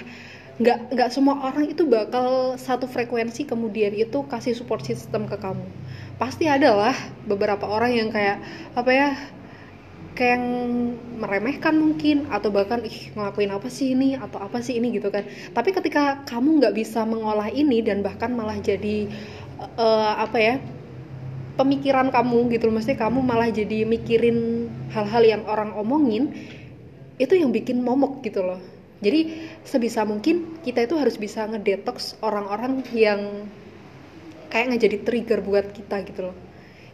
nggak 0.54 0.94
nggak 0.94 1.10
semua 1.10 1.50
orang 1.50 1.66
itu 1.66 1.82
bakal 1.82 2.54
satu 2.54 2.86
frekuensi 2.86 3.42
kemudian 3.42 3.90
itu 3.90 4.22
kasih 4.30 4.54
support 4.54 4.86
system 4.86 5.26
ke 5.26 5.34
kamu. 5.34 5.66
Pasti 6.14 6.46
ada 6.46 6.70
lah 6.78 6.96
beberapa 7.26 7.66
orang 7.66 7.90
yang 7.90 8.08
kayak 8.14 8.38
apa 8.78 8.90
ya 8.94 9.08
kayak 10.14 10.38
yang 10.38 10.46
meremehkan 11.18 11.74
mungkin 11.74 12.30
atau 12.30 12.54
bahkan 12.54 12.82
ih 12.86 13.10
ngelakuin 13.14 13.50
apa 13.50 13.68
sih 13.68 13.92
ini? 13.98 14.14
Atau 14.14 14.38
apa 14.38 14.62
sih 14.62 14.78
ini? 14.78 14.94
gitu 14.94 15.10
kan. 15.10 15.26
Tapi 15.50 15.70
ketika 15.74 16.22
kamu 16.26 16.62
nggak 16.62 16.74
bisa 16.78 17.02
mengolah 17.02 17.50
ini 17.50 17.82
dan 17.82 18.00
bahkan 18.00 18.30
malah 18.30 18.56
jadi 18.62 19.10
eh, 19.58 20.12
apa 20.18 20.38
ya 20.38 20.54
pemikiran 21.58 22.10
kamu 22.14 22.54
gitu 22.54 22.70
loh. 22.70 22.78
Mesti 22.78 22.94
kamu 22.94 23.22
malah 23.22 23.50
jadi 23.50 23.82
mikirin 23.86 24.70
hal-hal 24.94 25.22
yang 25.26 25.42
orang 25.50 25.74
omongin 25.74 26.30
itu 27.18 27.34
yang 27.38 27.50
bikin 27.54 27.82
momok 27.82 28.22
gitu 28.26 28.42
loh. 28.42 28.58
Jadi 29.02 29.50
sebisa 29.66 30.06
mungkin 30.06 30.62
kita 30.64 30.86
itu 30.86 30.96
harus 30.96 31.18
bisa 31.20 31.44
ngedetox 31.44 32.16
orang-orang 32.24 32.80
yang 32.94 33.44
kayak 34.48 34.74
ngejadi 34.74 34.98
trigger 35.02 35.38
buat 35.42 35.74
kita 35.74 36.06
gitu 36.06 36.30
loh. 36.30 36.36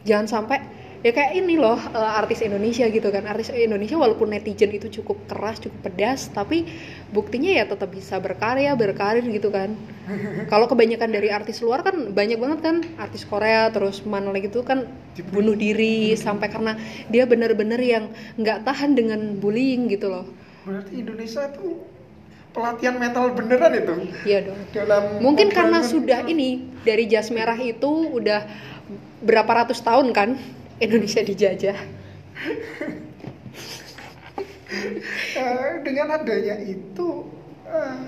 Jangan 0.09 0.27
sampai 0.27 0.80
ya 1.01 1.13
kayak 1.17 1.33
ini 1.33 1.57
loh 1.57 1.77
eh, 1.77 2.13
artis 2.21 2.45
Indonesia 2.45 2.85
gitu 2.89 3.09
kan. 3.09 3.25
Artis 3.25 3.49
Indonesia 3.53 3.97
walaupun 3.97 4.33
netizen 4.33 4.71
itu 4.73 5.01
cukup 5.01 5.25
keras 5.27 5.61
cukup 5.61 5.91
pedas 5.91 6.29
tapi 6.29 6.69
buktinya 7.11 7.51
ya 7.51 7.65
tetap 7.65 7.89
bisa 7.93 8.21
berkarya 8.21 8.77
berkarir 8.77 9.25
gitu 9.25 9.49
kan. 9.49 9.73
Kalau 10.53 10.69
kebanyakan 10.69 11.11
dari 11.13 11.33
artis 11.33 11.65
luar 11.65 11.81
kan 11.81 12.13
banyak 12.13 12.37
banget 12.37 12.61
kan 12.61 12.77
artis 13.01 13.25
Korea 13.25 13.73
terus 13.73 14.05
mana 14.05 14.29
lagi 14.29 14.53
itu 14.53 14.61
kan 14.61 14.85
bunuh 15.33 15.57
diri 15.57 16.17
sampai 16.17 16.49
karena 16.53 16.77
dia 17.09 17.25
bener-bener 17.25 17.81
yang 17.81 18.05
nggak 18.37 18.65
tahan 18.69 18.93
dengan 18.97 19.41
bullying 19.41 19.89
gitu 19.89 20.13
loh. 20.13 20.25
Berarti 20.69 21.01
Indonesia 21.01 21.49
itu 21.49 21.81
pelatihan 22.53 22.99
mental 23.01 23.33
beneran 23.33 23.73
itu? 23.73 23.95
Iya 24.29 24.39
dong. 24.51 24.61
Dalam 24.75 25.03
mungkin 25.23 25.49
karena 25.49 25.81
sudah 25.81 26.27
ini 26.29 26.69
dari 26.85 27.09
jas 27.09 27.33
merah 27.33 27.57
itu 27.57 28.11
udah 28.11 28.45
berapa 29.23 29.65
ratus 29.65 29.85
tahun 29.85 30.11
kan 30.11 30.60
Indonesia 30.81 31.21
dijajah. 31.21 31.79
Eh, 35.41 35.73
dengan 35.83 36.15
adanya 36.15 36.57
itu 36.63 37.09
eh, 37.67 37.99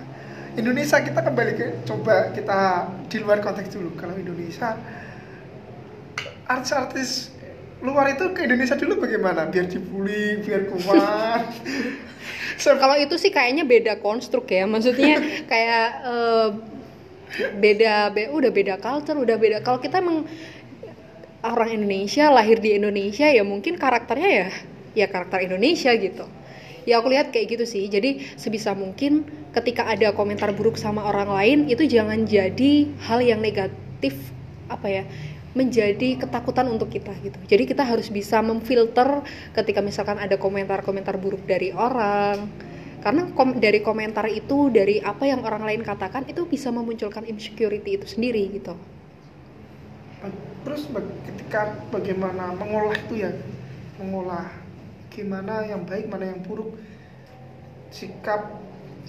Indonesia 0.57 1.01
kita 1.03 1.21
kembali 1.21 1.53
ke 1.59 1.67
coba 1.85 2.31
kita 2.33 2.89
di 3.11 3.17
luar 3.21 3.45
konteks 3.45 3.73
dulu. 3.75 3.93
Kalau 3.99 4.15
Indonesia 4.17 4.79
artis-artis 6.49 7.33
luar 7.83 8.15
itu 8.15 8.31
ke 8.31 8.47
Indonesia 8.47 8.79
dulu 8.79 9.05
bagaimana? 9.05 9.49
Biar 9.51 9.69
dibully 9.69 10.41
biar 10.43 10.71
kuat. 10.71 11.45
So, 12.53 12.79
kalau 12.79 12.95
itu 12.95 13.19
sih 13.19 13.35
kayaknya 13.35 13.67
beda 13.67 13.99
konstruk 13.99 14.47
ya. 14.47 14.71
Maksudnya 14.71 15.19
kayak 15.51 15.89
eh, 16.07 16.49
beda 17.59 18.13
be 18.13 18.29
udah 18.29 18.51
beda 18.53 18.75
culture 18.77 19.17
udah 19.17 19.37
beda 19.41 19.59
kalau 19.65 19.81
kita 19.81 20.05
emang 20.05 20.29
orang 21.43 21.75
Indonesia 21.75 22.31
lahir 22.31 22.63
di 22.63 22.79
Indonesia 22.79 23.27
ya 23.27 23.43
mungkin 23.43 23.75
karakternya 23.75 24.31
ya 24.31 24.49
ya 24.95 25.07
karakter 25.11 25.43
Indonesia 25.43 25.91
gitu. 25.99 26.25
Ya 26.83 26.99
aku 26.99 27.15
lihat 27.15 27.31
kayak 27.31 27.59
gitu 27.59 27.65
sih. 27.67 27.87
Jadi 27.87 28.23
sebisa 28.35 28.75
mungkin 28.75 29.27
ketika 29.55 29.87
ada 29.87 30.11
komentar 30.15 30.51
buruk 30.55 30.75
sama 30.79 31.07
orang 31.07 31.31
lain 31.31 31.59
itu 31.71 31.87
jangan 31.87 32.27
jadi 32.27 32.91
hal 33.07 33.23
yang 33.23 33.39
negatif 33.39 34.15
apa 34.67 34.89
ya 34.91 35.05
menjadi 35.53 36.17
ketakutan 36.17 36.67
untuk 36.71 36.89
kita 36.89 37.13
gitu. 37.23 37.39
Jadi 37.47 37.69
kita 37.69 37.85
harus 37.85 38.09
bisa 38.09 38.41
memfilter 38.41 39.21
ketika 39.53 39.85
misalkan 39.85 40.17
ada 40.17 40.41
komentar-komentar 40.41 41.21
buruk 41.21 41.45
dari 41.45 41.71
orang. 41.71 42.49
Karena 43.03 43.27
kom- 43.35 43.59
dari 43.59 43.83
komentar 43.83 44.31
itu 44.31 44.71
dari 44.71 45.03
apa 45.03 45.27
yang 45.27 45.43
orang 45.43 45.67
lain 45.67 45.83
katakan 45.83 46.23
itu 46.31 46.47
bisa 46.47 46.71
memunculkan 46.71 47.27
insecurity 47.27 47.99
itu 47.99 48.07
sendiri 48.07 48.47
gitu 48.55 48.79
terus 50.63 50.87
ketika 51.27 51.75
bagaimana 51.91 52.55
mengolah 52.55 52.95
itu 52.95 53.27
ya 53.27 53.31
mengolah 53.99 54.47
gimana 55.11 55.67
yang 55.67 55.83
baik 55.85 56.09
mana 56.09 56.33
yang 56.33 56.41
buruk 56.47 56.79
sikap 57.93 58.63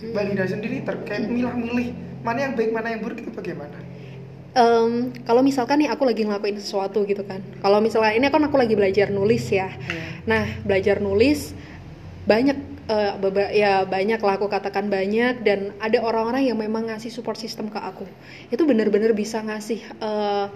Mbak 0.04 0.24
Linda 0.28 0.46
sendiri 0.50 0.84
terkait 0.84 1.30
milah-milih 1.30 1.96
mana 2.26 2.40
yang 2.50 2.54
baik 2.58 2.72
mana 2.76 2.92
yang 2.92 3.02
buruk 3.06 3.24
itu 3.24 3.32
bagaimana? 3.32 3.78
Em, 4.54 5.10
kalau 5.26 5.42
misalkan 5.42 5.82
nih 5.82 5.90
aku 5.90 6.04
lagi 6.06 6.28
ngelakuin 6.28 6.60
sesuatu 6.60 7.02
gitu 7.08 7.24
kan 7.26 7.40
kalau 7.64 7.80
misalnya 7.80 8.14
ini 8.14 8.28
kan 8.30 8.44
aku 8.44 8.58
lagi 8.60 8.76
belajar 8.76 9.10
nulis 9.10 9.48
ya. 9.50 9.72
Nah 10.30 10.46
belajar 10.62 11.00
nulis 11.00 11.56
banyak 12.28 12.58
beba- 13.18 13.50
ya 13.56 13.88
banyak 13.88 14.20
lah 14.20 14.36
aku 14.36 14.52
katakan 14.52 14.92
banyak 14.92 15.40
dan 15.42 15.72
ada 15.80 16.04
orang-orang 16.04 16.46
yang 16.52 16.60
memang 16.60 16.92
ngasih 16.92 17.10
support 17.10 17.40
system 17.40 17.72
ke 17.72 17.80
aku. 17.80 18.04
Itu 18.52 18.68
bener-bener 18.68 19.16
bisa 19.16 19.40
ngasih 19.40 19.80
eh, 19.88 20.48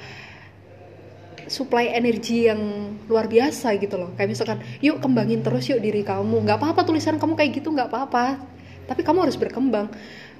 supply 1.47 1.91
energi 1.91 2.47
yang 2.47 2.59
luar 3.07 3.27
biasa 3.27 3.75
gitu 3.79 3.95
loh. 3.97 4.13
Kayak 4.15 4.29
misalkan 4.35 4.57
yuk 4.79 4.99
kembangin 4.99 5.41
terus 5.41 5.67
yuk 5.67 5.79
diri 5.79 6.03
kamu. 6.03 6.43
Nggak 6.43 6.59
apa-apa 6.61 6.85
tulisan 6.87 7.17
kamu 7.17 7.33
kayak 7.35 7.51
gitu 7.59 7.71
nggak 7.73 7.89
apa-apa. 7.89 8.39
Tapi 8.87 9.01
kamu 9.03 9.27
harus 9.27 9.35
berkembang. 9.35 9.91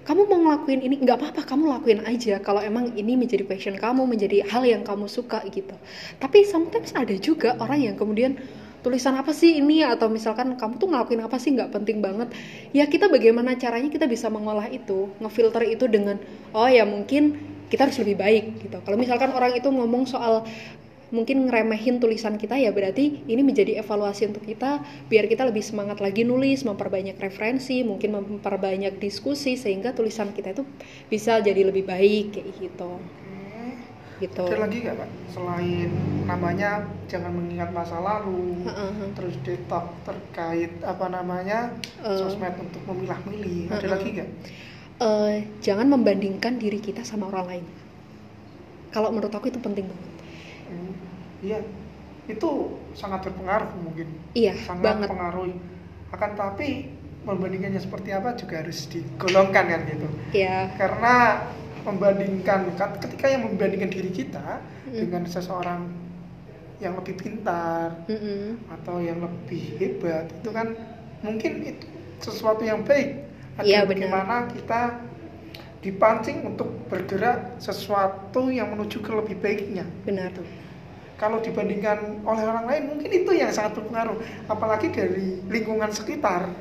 Kamu 0.08 0.24
mau 0.24 0.40
ngelakuin 0.40 0.80
ini 0.88 1.04
nggak 1.04 1.20
apa-apa 1.20 1.44
kamu 1.44 1.68
lakuin 1.68 2.00
aja. 2.08 2.40
Kalau 2.40 2.64
emang 2.64 2.96
ini 2.96 3.20
menjadi 3.20 3.44
passion 3.44 3.76
kamu 3.76 4.08
menjadi 4.08 4.48
hal 4.48 4.64
yang 4.64 4.88
kamu 4.88 5.12
suka 5.12 5.44
gitu. 5.52 5.76
Tapi 6.16 6.48
sometimes 6.48 6.96
ada 6.96 7.12
juga 7.20 7.60
orang 7.60 7.92
yang 7.92 7.96
kemudian 8.00 8.40
tulisan 8.80 9.20
apa 9.20 9.36
sih 9.36 9.60
ini? 9.60 9.84
Atau 9.84 10.08
misalkan 10.08 10.56
kamu 10.56 10.80
tuh 10.80 10.88
ngelakuin 10.88 11.28
apa 11.28 11.36
sih? 11.36 11.52
Nggak 11.52 11.76
penting 11.76 12.00
banget. 12.00 12.32
Ya 12.72 12.88
kita 12.88 13.12
bagaimana 13.12 13.60
caranya 13.60 13.92
kita 13.92 14.08
bisa 14.08 14.32
mengolah 14.32 14.72
itu 14.72 15.12
ngefilter 15.20 15.68
itu 15.68 15.92
dengan 15.92 16.16
oh 16.56 16.72
ya 16.72 16.88
mungkin 16.88 17.36
kita 17.68 17.92
harus 17.92 18.00
lebih 18.00 18.16
baik 18.16 18.64
gitu. 18.64 18.80
Kalau 18.80 18.96
misalkan 18.96 19.36
orang 19.36 19.60
itu 19.60 19.68
ngomong 19.68 20.08
soal 20.08 20.48
mungkin 21.08 21.48
ngeremehin 21.48 22.04
tulisan 22.04 22.36
kita 22.36 22.60
ya 22.60 22.76
berarti 22.76 23.24
ini 23.32 23.40
menjadi 23.40 23.80
evaluasi 23.80 24.28
untuk 24.28 24.44
kita 24.44 24.84
biar 25.08 25.32
kita 25.32 25.48
lebih 25.48 25.64
semangat 25.64 26.04
lagi 26.04 26.28
nulis 26.28 26.68
memperbanyak 26.68 27.16
referensi 27.16 27.80
mungkin 27.88 28.20
memperbanyak 28.20 29.00
diskusi 29.00 29.56
sehingga 29.56 29.96
tulisan 29.96 30.36
kita 30.36 30.52
itu 30.52 30.68
bisa 31.08 31.40
jadi 31.40 31.64
lebih 31.64 31.88
baik 31.88 32.36
kayak 32.36 32.48
gitu. 32.60 32.92
Gitu. 34.18 34.42
Ada 34.50 34.66
lagi 34.66 34.78
nggak 34.82 34.96
pak? 34.98 35.10
Selain 35.30 35.90
namanya 36.26 36.90
jangan 37.06 37.38
mengingat 37.38 37.70
masa 37.70 38.02
lalu 38.02 38.66
Heeh. 38.66 39.14
terus 39.14 39.38
detox 39.46 39.94
terkait 40.10 40.74
apa 40.82 41.06
namanya 41.06 41.70
Eh. 42.02 42.18
sosmed 42.18 42.58
untuk 42.58 42.82
memilah-milih. 42.90 43.70
Ada 43.70 43.78
Heeh. 43.78 43.92
lagi 43.94 44.08
nggak? 44.18 44.30
Eh, 44.98 45.36
jangan 45.62 45.94
membandingkan 45.94 46.58
diri 46.58 46.82
kita 46.82 47.06
sama 47.06 47.30
orang 47.30 47.46
lain. 47.46 47.66
Kalau 48.90 49.14
menurut 49.14 49.30
aku 49.30 49.54
itu 49.54 49.62
penting 49.62 49.86
banget 49.86 50.17
Hmm, 50.68 50.94
iya. 51.42 51.60
Itu 52.28 52.76
sangat 52.94 53.24
berpengaruh 53.24 53.72
mungkin. 53.80 54.08
Iya 54.34 54.54
sangat 54.60 54.84
banget. 55.00 55.08
pengaruh 55.10 55.48
akan 56.12 56.32
tapi 56.36 56.68
membandingkannya 57.24 57.80
seperti 57.80 58.16
apa 58.16 58.36
juga 58.36 58.64
harus 58.64 58.88
digolongkan 58.88 59.66
kan 59.68 59.82
gitu. 59.88 60.08
Ya 60.32 60.72
karena 60.76 61.44
membandingkan 61.84 62.68
ketika 63.00 63.26
yang 63.28 63.48
membandingkan 63.48 63.92
diri 63.92 64.12
kita 64.12 64.60
Hmm. 64.88 64.96
dengan 64.96 65.24
seseorang 65.28 65.82
yang 66.80 66.96
lebih 66.96 67.20
pintar 67.20 67.92
Mm-mm. 68.08 68.56
atau 68.72 69.04
yang 69.04 69.20
lebih 69.20 69.76
hebat 69.76 70.32
itu 70.32 70.48
kan 70.48 70.78
mungkin 71.20 71.52
itu 71.66 71.84
sesuatu 72.22 72.64
yang 72.64 72.88
baik. 72.88 73.28
Iya, 73.60 73.84
benar. 73.84 73.90
bagaimana 73.90 74.36
kita 74.48 74.82
dipancing 75.88 76.44
untuk 76.44 76.68
bergerak 76.92 77.56
sesuatu 77.64 78.52
yang 78.52 78.76
menuju 78.76 79.00
ke 79.00 79.12
lebih 79.16 79.36
baiknya 79.40 79.88
benar 80.04 80.36
Gitu. 80.36 80.44
kalau 81.18 81.42
dibandingkan 81.42 82.22
oleh 82.22 82.44
orang 82.46 82.66
lain 82.70 82.84
mungkin 82.94 83.10
itu 83.10 83.32
yang 83.34 83.50
sangat 83.50 83.80
berpengaruh 83.82 84.22
apalagi 84.46 84.94
dari 84.94 85.42
lingkungan 85.50 85.90
sekitar 85.90 86.52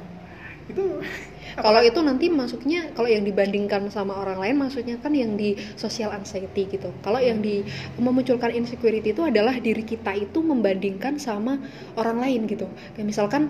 itu 0.70 0.82
Kalau 1.56 1.80
itu 1.80 1.96
nanti 2.04 2.28
masuknya 2.28 2.92
kalau 2.92 3.08
yang 3.08 3.24
dibandingkan 3.24 3.88
sama 3.88 4.12
orang 4.12 4.44
lain 4.44 4.60
maksudnya 4.60 5.00
kan 5.00 5.16
yang 5.16 5.40
di 5.40 5.56
social 5.72 6.12
anxiety 6.12 6.68
gitu. 6.68 6.92
Kalau 7.00 7.16
yang 7.16 7.40
di 7.40 7.64
memunculkan 7.96 8.52
insecurity 8.52 9.16
itu 9.16 9.24
adalah 9.24 9.56
diri 9.56 9.80
kita 9.80 10.12
itu 10.12 10.44
membandingkan 10.44 11.16
sama 11.16 11.56
orang 11.96 12.20
lain 12.20 12.44
gitu. 12.44 12.68
Kayak 12.92 13.08
misalkan 13.08 13.42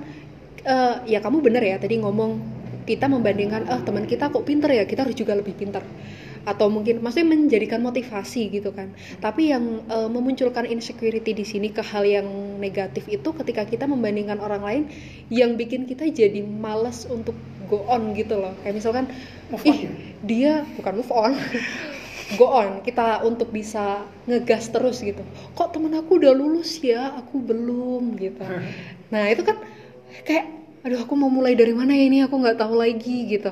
eh, 0.63 0.95
ya 1.11 1.19
kamu 1.19 1.43
bener 1.43 1.67
ya 1.67 1.83
tadi 1.83 1.99
ngomong 1.99 2.56
kita 2.87 3.11
membandingkan 3.11 3.67
ah 3.67 3.83
teman 3.83 4.07
kita 4.07 4.31
kok 4.31 4.47
pinter 4.47 4.71
ya 4.71 4.87
kita 4.87 5.03
harus 5.03 5.19
juga 5.19 5.35
lebih 5.35 5.59
pinter. 5.59 5.83
Atau 6.47 6.71
mungkin 6.71 7.03
maksudnya 7.03 7.35
menjadikan 7.35 7.83
motivasi 7.83 8.55
gitu 8.55 8.71
kan. 8.71 8.95
Tapi 9.19 9.51
yang 9.51 9.83
eh, 9.91 10.07
memunculkan 10.09 10.71
insecurity 10.71 11.35
di 11.35 11.43
sini 11.43 11.75
ke 11.75 11.83
hal 11.83 12.07
yang 12.07 12.27
negatif 12.63 13.11
itu 13.11 13.35
ketika 13.35 13.67
kita 13.67 13.85
membandingkan 13.91 14.39
orang 14.39 14.63
lain 14.63 14.83
yang 15.29 15.59
bikin 15.59 15.91
kita 15.91 16.07
jadi 16.07 16.47
males 16.47 17.05
untuk 17.11 17.35
go 17.67 17.83
on 17.91 18.15
gitu 18.15 18.39
loh. 18.39 18.55
Kayak 18.63 18.75
misalkan 18.79 19.05
Move 19.51 19.63
on 19.63 19.67
ih 19.67 19.79
ya? 19.79 19.91
dia 20.27 20.53
bukan 20.79 20.93
move 21.03 21.13
on 21.13 21.33
go 22.39 22.47
on. 22.47 22.87
Kita 22.87 23.27
untuk 23.27 23.51
bisa 23.51 24.07
ngegas 24.31 24.71
terus 24.71 25.03
gitu. 25.03 25.27
Kok 25.59 25.75
temen 25.75 25.99
aku 25.99 26.23
udah 26.23 26.31
lulus 26.31 26.79
ya? 26.79 27.11
Aku 27.19 27.43
belum 27.43 28.15
gitu. 28.23 28.47
Nah 29.07 29.31
itu 29.31 29.47
kan 29.47 29.55
kayak 30.27 30.66
aduh 30.87 31.03
aku 31.03 31.19
mau 31.19 31.27
mulai 31.27 31.59
dari 31.59 31.75
mana 31.75 31.91
ya 31.99 32.07
ini? 32.07 32.23
Aku 32.23 32.39
nggak 32.39 32.63
tahu 32.63 32.79
lagi 32.79 33.27
gitu. 33.27 33.51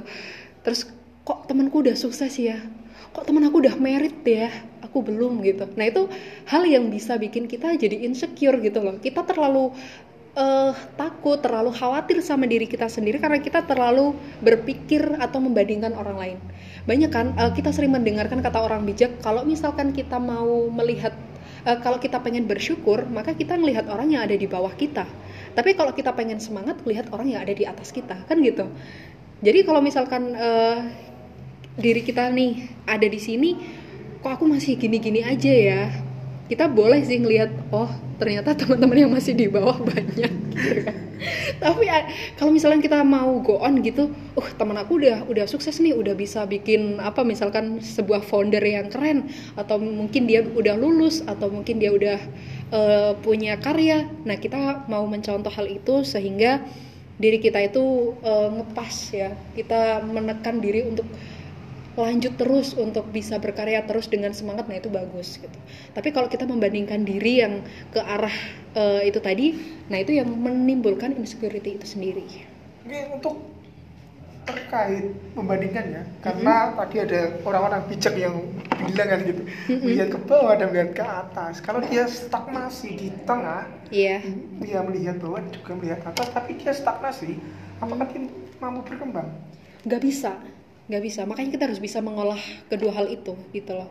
Terus 0.63 0.87
kok 1.27 1.51
temanku 1.51 1.83
udah 1.83 1.99
sukses 1.99 2.31
ya? 2.39 2.63
Kok 3.11 3.27
temen 3.27 3.43
aku 3.43 3.59
udah 3.59 3.75
merit 3.75 4.23
ya? 4.23 4.55
Aku 4.87 5.03
belum 5.03 5.43
gitu. 5.43 5.67
Nah 5.75 5.91
itu 5.91 6.07
hal 6.47 6.63
yang 6.63 6.87
bisa 6.95 7.19
bikin 7.19 7.51
kita 7.51 7.75
jadi 7.75 8.07
insecure 8.07 8.63
gitu 8.63 8.79
loh. 8.79 9.03
Kita 9.03 9.27
terlalu 9.27 9.75
eh, 10.39 10.73
takut 10.95 11.43
terlalu 11.43 11.75
khawatir 11.75 12.23
sama 12.23 12.47
diri 12.47 12.71
kita 12.71 12.87
sendiri 12.87 13.19
karena 13.19 13.43
kita 13.43 13.67
terlalu 13.67 14.15
berpikir 14.39 15.03
atau 15.19 15.43
membandingkan 15.43 15.91
orang 15.99 16.15
lain. 16.15 16.39
Banyak 16.87 17.11
kan 17.11 17.35
eh, 17.35 17.51
kita 17.51 17.75
sering 17.75 17.91
mendengarkan 17.91 18.47
kata 18.47 18.63
orang 18.63 18.87
bijak 18.87 19.19
kalau 19.19 19.43
misalkan 19.43 19.91
kita 19.91 20.23
mau 20.23 20.71
melihat 20.71 21.19
eh, 21.67 21.79
kalau 21.83 21.99
kita 21.99 22.23
pengen 22.23 22.47
bersyukur 22.47 23.03
maka 23.11 23.35
kita 23.35 23.59
melihat 23.59 23.91
orang 23.91 24.15
yang 24.15 24.23
ada 24.23 24.39
di 24.39 24.47
bawah 24.47 24.71
kita 24.79 25.03
tapi 25.55 25.79
kalau 25.79 25.95
kita 25.95 26.13
pengen 26.15 26.39
semangat 26.43 26.83
lihat 26.85 27.11
orang 27.15 27.31
yang 27.35 27.41
ada 27.43 27.55
di 27.55 27.65
atas 27.65 27.91
kita 27.95 28.27
kan 28.27 28.37
gitu. 28.43 28.67
Jadi 29.45 29.61
kalau 29.67 29.81
misalkan 29.85 30.35
eh, 30.35 30.79
diri 31.75 32.03
kita 32.07 32.31
nih 32.31 32.71
ada 32.87 33.07
di 33.07 33.19
sini 33.19 33.51
kok 34.23 34.41
aku 34.41 34.45
masih 34.49 34.79
gini-gini 34.79 35.21
aja 35.27 35.53
ya? 35.53 35.83
Kita 36.45 36.69
boleh 36.69 37.01
sih 37.03 37.19
ngelihat 37.21 37.51
oh 37.73 37.89
ternyata 38.21 38.53
teman-teman 38.55 39.09
yang 39.09 39.13
masih 39.13 39.33
di 39.35 39.49
bawah 39.51 39.81
banyak. 39.91 40.33
Tapi 41.59 41.85
a- 41.89 42.09
kalau 42.39 42.51
misalnya 42.55 42.81
kita 42.85 43.01
mau 43.03 43.41
go 43.41 43.59
on 43.63 43.81
gitu 43.81 44.13
uh 44.37 44.49
teman 44.59 44.77
aku 44.79 45.01
udah 45.01 45.25
udah 45.27 45.47
sukses 45.49 45.79
nih 45.81 45.95
udah 45.97 46.15
bisa 46.15 46.45
bikin 46.47 47.01
apa 47.01 47.23
misalkan 47.27 47.81
sebuah 47.81 48.23
founder 48.27 48.63
yang 48.63 48.91
keren 48.93 49.31
atau 49.59 49.81
mungkin 49.81 50.27
dia 50.29 50.45
udah 50.45 50.75
lulus 50.79 51.25
atau 51.25 51.49
mungkin 51.51 51.81
dia 51.81 51.91
udah 51.95 52.19
eh, 52.75 53.13
punya 53.23 53.55
karya. 53.63 54.11
Nah 54.27 54.37
kita 54.37 54.91
mau 54.91 55.07
mencontoh 55.07 55.51
hal 55.55 55.71
itu 55.71 56.03
sehingga 56.03 56.67
diri 57.23 57.39
kita 57.39 57.63
itu 57.63 58.19
eh, 58.27 58.49
ngepas 58.51 58.95
ya. 59.15 59.31
Kita 59.55 60.03
menekan 60.03 60.59
diri 60.59 60.83
untuk 60.83 61.07
lanjut 61.95 62.35
terus 62.35 62.75
untuk 62.75 63.07
bisa 63.15 63.39
berkarya 63.39 63.87
terus 63.87 64.11
dengan 64.11 64.35
semangat 64.35 64.67
nah 64.67 64.75
itu 64.75 64.91
bagus 64.91 65.39
gitu. 65.39 65.59
Tapi 65.95 66.11
kalau 66.11 66.27
kita 66.27 66.43
membandingkan 66.43 67.07
diri 67.07 67.47
yang 67.47 67.63
ke 67.95 68.03
arah 68.03 68.35
eh, 68.75 69.07
itu 69.07 69.23
tadi 69.23 69.55
nah 69.87 70.03
itu 70.03 70.19
yang 70.19 70.27
menimbulkan 70.27 71.15
insecurity 71.15 71.79
itu 71.79 71.87
sendiri. 71.87 72.27
Oke, 72.85 73.01
untuk 73.15 73.54
terkait 74.45 75.17
membandingkan 75.33 75.85
ya, 75.89 76.03
karena 76.21 76.77
tadi 76.77 76.97
ada 77.01 77.21
orang-orang 77.45 77.83
bijak 77.89 78.15
yang 78.17 78.37
bilang 78.85 79.09
kan 79.09 79.21
gitu, 79.25 79.43
melihat 79.81 80.09
ke 80.13 80.19
bawah 80.29 80.55
dan 80.57 80.69
melihat 80.71 80.91
ke 80.93 81.05
atas. 81.05 81.65
Kalau 81.65 81.81
dia 81.85 82.05
stagnasi 82.05 82.91
di 82.97 83.09
tengah, 83.25 83.65
iya. 83.89 84.21
dia 84.61 84.85
melihat 84.85 85.17
bawah 85.17 85.41
juga 85.49 85.73
melihat 85.81 86.01
atas, 86.05 86.29
tapi 86.31 86.61
dia 86.61 86.77
stagnasi, 86.77 87.41
apakah 87.81 88.05
dia 88.13 88.29
mampu 88.61 88.85
berkembang? 88.85 89.33
nggak 89.85 90.01
bisa 90.01 90.33
nggak 90.89 91.03
bisa. 91.05 91.25
Makanya 91.25 91.51
kita 91.57 91.65
harus 91.69 91.81
bisa 91.81 91.99
mengolah 92.05 92.41
kedua 92.69 92.93
hal 92.93 93.09
itu 93.09 93.33
gitu 93.57 93.73
loh. 93.73 93.89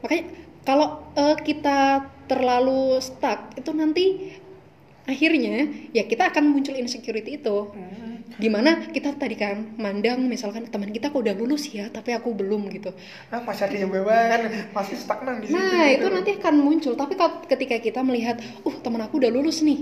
Makanya 0.00 0.24
kalau 0.64 1.04
eh, 1.16 1.36
kita 1.44 2.08
terlalu 2.24 2.96
stuck 3.04 3.52
itu 3.56 3.70
nanti 3.76 4.32
akhirnya 5.04 5.68
ya 5.92 6.08
kita 6.08 6.32
akan 6.32 6.48
muncul 6.48 6.72
insecurity 6.72 7.36
itu 7.36 7.56
gimana 8.34 8.90
kita 8.90 9.14
tadi 9.14 9.36
kan 9.38 9.78
mandang 9.78 10.26
misalkan 10.26 10.66
teman 10.72 10.90
kita 10.90 11.12
kok 11.12 11.20
udah 11.22 11.36
lulus 11.38 11.70
ya 11.70 11.86
tapi 11.92 12.10
aku 12.16 12.34
belum 12.34 12.66
gitu 12.72 12.90
Ah, 13.30 13.40
masih 13.46 13.62
ada 13.68 13.76
yang 13.78 13.90
kan, 13.92 14.40
masih 14.74 14.96
stagnan 14.98 15.36
di 15.42 15.46
situ. 15.50 15.56
nah 15.58 15.86
gitu. 15.86 16.02
itu 16.02 16.06
nanti 16.10 16.30
akan 16.40 16.54
muncul 16.66 16.92
tapi 16.98 17.14
kalau 17.14 17.32
ketika 17.46 17.76
kita 17.78 18.00
melihat 18.02 18.36
uh 18.66 18.76
teman 18.82 19.00
aku 19.06 19.22
udah 19.22 19.30
lulus 19.30 19.62
nih 19.62 19.78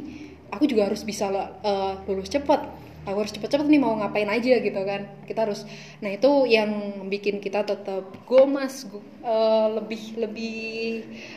aku 0.53 0.65
juga 0.69 0.89
harus 0.91 1.03
bisa 1.07 1.27
eh, 1.65 1.95
lulus 2.09 2.29
cepat 2.29 2.61
aku 3.03 3.19
harus 3.19 3.33
cepet-cepet 3.35 3.67
nih 3.67 3.81
mau 3.83 3.95
ngapain 3.99 4.29
aja 4.31 4.55
gitu 4.63 4.81
kan 4.87 5.03
kita 5.27 5.49
harus 5.49 5.67
nah 6.03 6.11
itu 6.13 6.31
yang 6.47 6.71
bikin 7.11 7.43
kita 7.43 7.65
tetap 7.67 8.05
gomas 8.29 8.87
eh, 9.25 9.67
lebih 9.77 10.03
lebih 10.21 10.57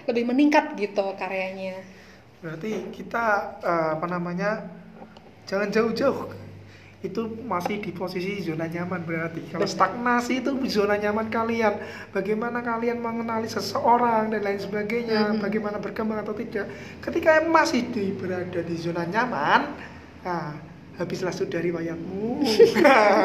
lebih 0.09 0.23
meningkat 0.29 0.75
gitu 0.77 1.05
karyanya 1.17 1.79
Berarti 2.43 2.93
kita 2.93 3.25
eh, 3.63 3.89
apa 3.97 4.05
namanya 4.05 4.69
jangan 5.49 5.69
jauh-jauh. 5.73 6.44
Itu 7.05 7.29
masih 7.45 7.77
di 7.79 7.93
posisi 7.93 8.41
zona 8.41 8.65
nyaman 8.65 9.05
berarti. 9.05 9.45
Kalau 9.53 9.69
stagnasi 9.69 10.41
itu 10.41 10.51
zona 10.65 10.97
nyaman 10.97 11.29
kalian. 11.29 11.77
Bagaimana 12.09 12.65
kalian 12.65 12.97
mengenali 12.97 13.45
seseorang 13.45 14.33
dan 14.33 14.41
lain 14.41 14.57
sebagainya, 14.57 15.37
Mhm. 15.37 15.45
bagaimana 15.45 15.77
berkembang 15.77 16.25
atau 16.25 16.33
tidak. 16.33 16.65
Ketika 16.99 17.45
masih 17.45 17.85
di 17.93 18.09
berada 18.17 18.59
di 18.59 18.75
zona 18.75 19.05
nyaman, 19.05 19.69
nah 20.25 20.57
habislah 20.95 21.35
sudari 21.35 21.69
wayangmu. 21.69 22.41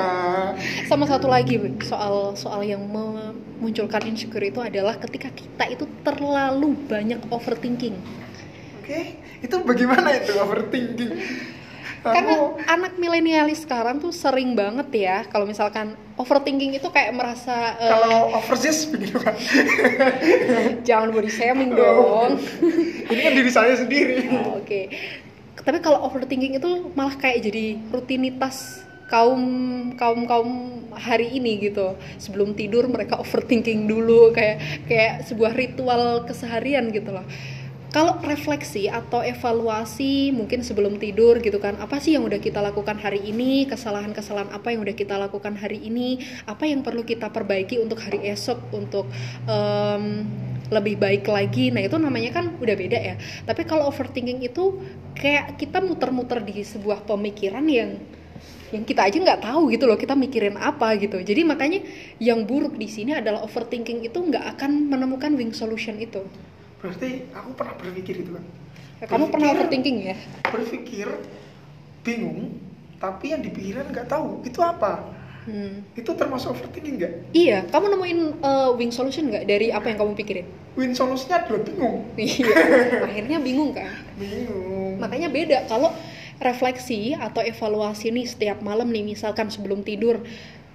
sama 0.90 1.06
satu 1.06 1.30
lagi 1.30 1.54
soal 1.86 2.34
soal 2.34 2.66
yang 2.66 2.82
memunculkan 2.82 4.02
insecure 4.10 4.42
itu 4.42 4.58
adalah 4.58 4.98
ketika 4.98 5.30
kita 5.30 5.64
itu 5.70 5.84
terlalu 6.02 6.74
banyak 6.90 7.22
overthinking 7.30 7.94
Oke, 8.82 9.22
itu 9.38 9.54
bagaimana 9.62 10.10
itu 10.18 10.34
overthinking? 10.34 11.14
Karena 12.00 12.34
anak 12.66 12.96
milenialis 12.96 13.64
sekarang 13.64 13.98
tuh 13.98 14.10
sering 14.10 14.56
banget 14.56 14.88
ya 14.92 15.16
kalau 15.28 15.44
misalkan 15.44 15.92
overthinking 16.16 16.76
itu 16.76 16.88
kayak 16.88 17.12
merasa 17.12 17.76
eh, 17.76 17.90
kalau 17.90 18.32
overzeus 18.36 18.88
begitu 18.88 19.20
kan. 19.20 19.36
jangan 20.88 21.08
body 21.12 21.30
shaming 21.30 21.72
Oh. 21.74 21.78
dong 21.78 22.30
Ini 23.10 23.20
kan 23.26 23.32
diri 23.34 23.50
saya 23.50 23.74
sendiri. 23.74 24.30
Oh, 24.30 24.62
oke 24.62 24.82
tapi 25.60 25.78
kalau 25.84 26.08
overthinking 26.08 26.56
itu 26.56 26.88
malah 26.96 27.14
kayak 27.20 27.44
jadi 27.44 27.76
rutinitas 27.92 28.80
kaum 29.12 29.42
kaum 29.98 30.24
kaum 30.24 30.50
hari 30.94 31.36
ini 31.36 31.68
gitu 31.68 31.98
sebelum 32.16 32.54
tidur 32.54 32.86
mereka 32.86 33.18
overthinking 33.18 33.84
dulu 33.84 34.30
kayak 34.32 34.58
kayak 34.86 35.26
sebuah 35.26 35.52
ritual 35.52 36.24
keseharian 36.24 36.88
gitu 36.90 37.10
loh 37.12 37.26
kalau 37.90 38.22
refleksi 38.22 38.86
atau 38.86 39.18
evaluasi 39.18 40.30
mungkin 40.30 40.62
sebelum 40.62 41.02
tidur 41.02 41.42
gitu 41.42 41.58
kan 41.58 41.74
apa 41.82 41.98
sih 41.98 42.14
yang 42.14 42.22
udah 42.22 42.38
kita 42.38 42.62
lakukan 42.62 43.02
hari 43.02 43.18
ini? 43.26 43.66
Kesalahan-kesalahan 43.66 44.54
apa 44.54 44.70
yang 44.70 44.86
udah 44.86 44.94
kita 44.94 45.18
lakukan 45.18 45.58
hari 45.58 45.82
ini? 45.82 46.22
Apa 46.46 46.70
yang 46.70 46.86
perlu 46.86 47.02
kita 47.02 47.34
perbaiki 47.34 47.82
untuk 47.82 47.98
hari 47.98 48.30
esok 48.30 48.70
untuk 48.70 49.10
em, 49.50 50.22
lebih 50.70 51.02
baik 51.02 51.26
lagi? 51.26 51.74
Nah 51.74 51.82
itu 51.82 51.98
namanya 51.98 52.30
kan 52.30 52.54
udah 52.62 52.76
beda 52.78 52.98
ya. 52.98 53.14
Tapi 53.42 53.66
kalau 53.66 53.90
overthinking 53.90 54.38
itu 54.46 54.78
kayak 55.18 55.58
kita 55.58 55.82
muter-muter 55.82 56.46
di 56.46 56.62
sebuah 56.62 57.02
pemikiran 57.02 57.66
yang 57.66 57.98
yang 58.70 58.86
kita 58.86 59.02
aja 59.02 59.18
nggak 59.18 59.42
tahu 59.42 59.66
gitu 59.74 59.90
loh 59.90 59.98
kita 59.98 60.14
mikirin 60.14 60.54
apa 60.54 60.94
gitu. 60.94 61.18
Jadi 61.18 61.42
makanya 61.42 61.82
yang 62.22 62.46
buruk 62.46 62.78
di 62.78 62.86
sini 62.86 63.18
adalah 63.18 63.42
overthinking 63.42 64.06
itu 64.06 64.14
nggak 64.14 64.54
akan 64.54 64.86
menemukan 64.86 65.34
wing 65.34 65.50
solution 65.50 65.98
itu 65.98 66.22
Berarti 66.80 67.08
aku 67.30 67.50
pernah 67.52 67.74
berpikir 67.74 68.14
itu 68.18 68.32
kan. 68.32 68.44
kamu 69.02 69.24
pernah 69.26 69.48
Berpikir- 69.48 69.60
overthinking 69.62 69.98
ya 70.02 70.16
Berpikir 70.44 71.08
bingung, 72.00 72.56
tapi 72.96 73.32
yang 73.32 73.40
di 73.40 73.48
pikiran 73.48 73.88
nggak 73.88 74.06
tahu 74.06 74.40
itu 74.42 74.60
apa. 74.60 75.16
Hmm. 75.40 75.80
itu 75.94 76.12
termasuk 76.12 76.52
overthinking 76.52 77.00
nggak 77.00 77.12
Iya, 77.32 77.64
kamu 77.66 77.86
nemuin 77.90 78.20
uh, 78.38 78.76
wing 78.76 78.92
solution 78.92 79.24
nggak 79.26 79.44
dari 79.44 79.72
apa 79.72 79.88
yang 79.88 79.98
kamu 79.98 80.12
pikirin? 80.14 80.44
win 80.72 80.92
solusinya 80.92 81.40
adalah 81.40 81.64
bingung 81.64 82.04
Iya, 82.14 82.54
akhirnya 83.08 83.38
bingung 83.40 83.72
kan? 83.72 83.88
bingung 84.14 85.00
Makanya 85.00 85.28
beda 85.28 85.58
kalau 85.64 85.96
refleksi 86.36 87.12
atau 87.12 87.40
evaluasi 87.40 88.08
nih 88.10 88.24
setiap 88.24 88.60
malam 88.60 88.88
nih 88.88 89.04
misalkan 89.06 89.48
sebelum 89.48 89.80
tidur. 89.80 90.20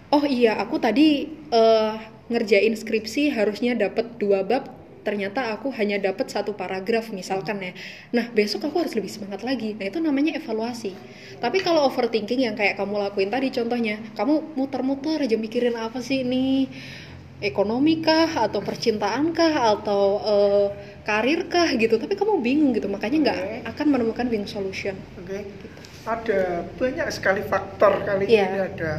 Oh 0.10 0.22
iya, 0.22 0.58
aku 0.58 0.78
tadi 0.78 1.26
uh, 1.50 1.98
ngerjain 2.28 2.74
skripsi 2.74 3.30
harusnya 3.32 3.74
dapat 3.74 4.18
dua 4.18 4.42
bab, 4.42 4.66
ternyata 5.06 5.54
aku 5.54 5.70
hanya 5.78 6.02
dapat 6.02 6.28
satu 6.34 6.58
paragraf 6.58 7.14
misalkan 7.14 7.62
ya. 7.62 7.72
Nah, 8.10 8.34
besok 8.34 8.66
aku 8.68 8.82
harus 8.82 8.98
lebih 8.98 9.14
semangat 9.14 9.46
lagi. 9.46 9.78
Nah, 9.78 9.86
itu 9.86 10.02
namanya 10.02 10.34
evaluasi. 10.36 10.98
Tapi 11.38 11.62
kalau 11.62 11.86
overthinking 11.86 12.42
yang 12.50 12.58
kayak 12.58 12.76
kamu 12.82 12.98
lakuin 12.98 13.30
tadi 13.30 13.54
contohnya, 13.54 14.02
kamu 14.18 14.58
muter-muter 14.58 15.22
aja 15.22 15.38
mikirin 15.38 15.78
apa 15.78 16.02
sih 16.02 16.26
ini 16.26 16.66
ekonomi 17.44 18.00
kah 18.00 18.48
atau 18.48 18.64
percintaan 18.64 19.36
kah 19.36 19.76
atau 19.76 20.04
uh, 20.24 20.68
karir 21.04 21.52
kah 21.52 21.68
gitu 21.76 22.00
tapi 22.00 22.16
kamu 22.16 22.40
bingung 22.40 22.72
gitu 22.72 22.88
makanya 22.88 23.18
nggak 23.32 23.40
Oke. 23.40 23.58
akan 23.76 23.88
menemukan 23.92 24.26
wing 24.32 24.48
solution 24.48 24.96
Oke, 25.20 25.44
ada 26.08 26.64
banyak 26.80 27.08
sekali 27.12 27.44
faktor 27.44 28.08
kali 28.08 28.32
Iya. 28.32 28.46
ini 28.48 28.60
ada 28.72 28.92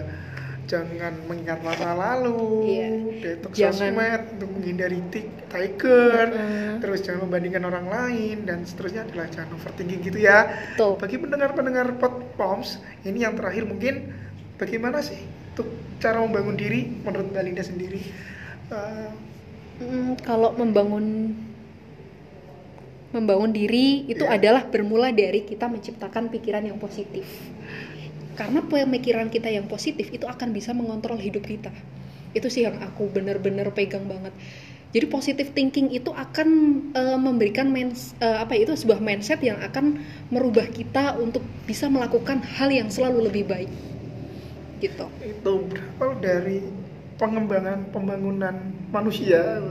jangan 0.66 1.14
mengingat 1.24 1.62
masa 1.62 1.94
lalu, 1.94 2.42
Iya. 2.66 2.88
detox 3.22 3.52
Jangan- 3.54 3.94
sosmed 3.94 4.22
untuk 4.34 4.50
menghindari 4.50 4.98
tik 5.08 5.26
tiger, 5.46 6.26
Mm-mm. 6.28 6.82
terus 6.82 7.00
jangan 7.00 7.24
membandingkan 7.24 7.62
orang 7.64 7.86
lain 7.86 8.42
dan 8.42 8.62
seterusnya 8.62 9.06
adalah 9.06 9.30
jangan 9.30 9.54
overthinking 9.54 10.02
gitu 10.02 10.18
ya. 10.18 10.50
Betul. 10.74 10.98
Bagi 10.98 11.16
pendengar-pendengar 11.16 11.86
Poms, 12.34 12.76
ini 13.02 13.22
yang 13.22 13.32
terakhir 13.32 13.64
mungkin 13.64 14.10
bagaimana 14.54 15.00
sih 15.00 15.22
untuk 15.54 15.70
cara 15.96 16.18
membangun 16.18 16.54
diri 16.54 16.84
menurut 17.00 17.30
Mbak 17.30 17.42
Linda 17.42 17.62
sendiri? 17.62 18.02
Eh, 18.68 19.10
Mm, 19.76 20.16
kalau 20.24 20.56
membangun 20.56 21.36
membangun 23.06 23.48
diri 23.48 24.04
itu 24.06 24.24
Iya. 24.24 24.36
adalah 24.36 24.62
bermula 24.64 25.08
dari 25.08 25.40
kita 25.40 25.68
menciptakan 25.68 26.28
pikiran 26.28 26.64
yang 26.64 26.76
positif. 26.76 27.24
Karena 28.36 28.60
pemikiran 28.60 29.32
kita 29.32 29.48
yang 29.48 29.66
positif 29.66 30.12
itu 30.12 30.28
akan 30.28 30.52
bisa 30.52 30.76
mengontrol 30.76 31.16
hidup 31.16 31.48
kita. 31.48 31.72
Itu 32.36 32.52
sih 32.52 32.68
yang 32.68 32.78
aku 32.84 33.08
bener-bener 33.08 33.72
pegang 33.72 34.04
banget. 34.04 34.36
Jadi 34.94 35.06
positive 35.10 35.50
thinking 35.52 35.92
itu 35.92 36.12
akan 36.14 36.48
eh, 36.94 37.18
memberikan 37.18 37.68
mens, 37.68 38.14
eh, 38.22 38.38
apa 38.38 38.54
ya, 38.54 38.68
itu 38.68 38.76
sebuah 38.76 39.00
mindset 39.02 39.42
yang 39.42 39.58
akan 39.60 39.98
merubah 40.30 40.68
kita 40.70 41.16
untuk 41.18 41.42
bisa 41.66 41.90
melakukan 41.90 42.44
hal 42.44 42.70
yang 42.70 42.92
selalu 42.92 43.32
lebih 43.32 43.44
baik. 43.48 43.72
Gitu. 44.76 45.08
itu 45.24 45.52
berawal 45.72 46.20
dari 46.20 46.60
pengembangan 47.16 47.88
pembangunan 47.96 48.76
manusia 48.92 49.64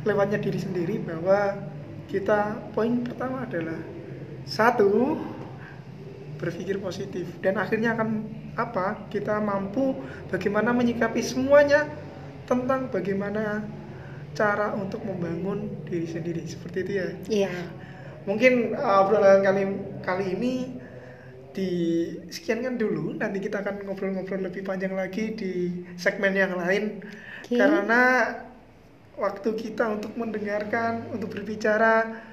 lewatnya 0.00 0.40
diri 0.40 0.56
sendiri 0.56 0.96
bahwa 1.04 1.60
kita 2.08 2.56
poin 2.72 3.04
pertama 3.04 3.44
adalah 3.44 3.76
satu 4.48 5.20
berpikir 6.36 6.78
positif. 6.78 7.26
Dan 7.40 7.56
akhirnya 7.60 7.96
akan 7.96 8.08
apa? 8.56 9.08
Kita 9.12 9.40
mampu 9.40 9.96
bagaimana 10.28 10.72
menyikapi 10.72 11.20
semuanya 11.20 11.88
tentang 12.46 12.88
bagaimana 12.92 13.64
cara 14.36 14.76
untuk 14.76 15.02
membangun 15.02 15.82
diri 15.88 16.06
sendiri. 16.06 16.44
Seperti 16.44 16.78
itu 16.84 16.92
ya. 16.92 17.08
Iya. 17.28 17.54
mungkin 18.26 18.74
uh, 18.74 19.06
obrolan 19.06 19.38
kali 19.46 19.62
kali 20.02 20.34
ini 20.34 20.54
di 21.54 21.70
sekiankan 22.26 22.74
dulu. 22.74 23.14
Nanti 23.14 23.38
kita 23.38 23.62
akan 23.62 23.86
ngobrol-ngobrol 23.86 24.50
lebih 24.50 24.66
panjang 24.66 24.98
lagi 24.98 25.32
di 25.32 25.84
segmen 25.96 26.34
yang 26.34 26.58
lain. 26.58 27.00
Oke. 27.46 27.62
karena 27.62 28.02
waktu 29.14 29.48
kita 29.54 29.86
untuk 29.86 30.12
mendengarkan 30.18 31.08
untuk 31.14 31.30
berbicara 31.30 32.26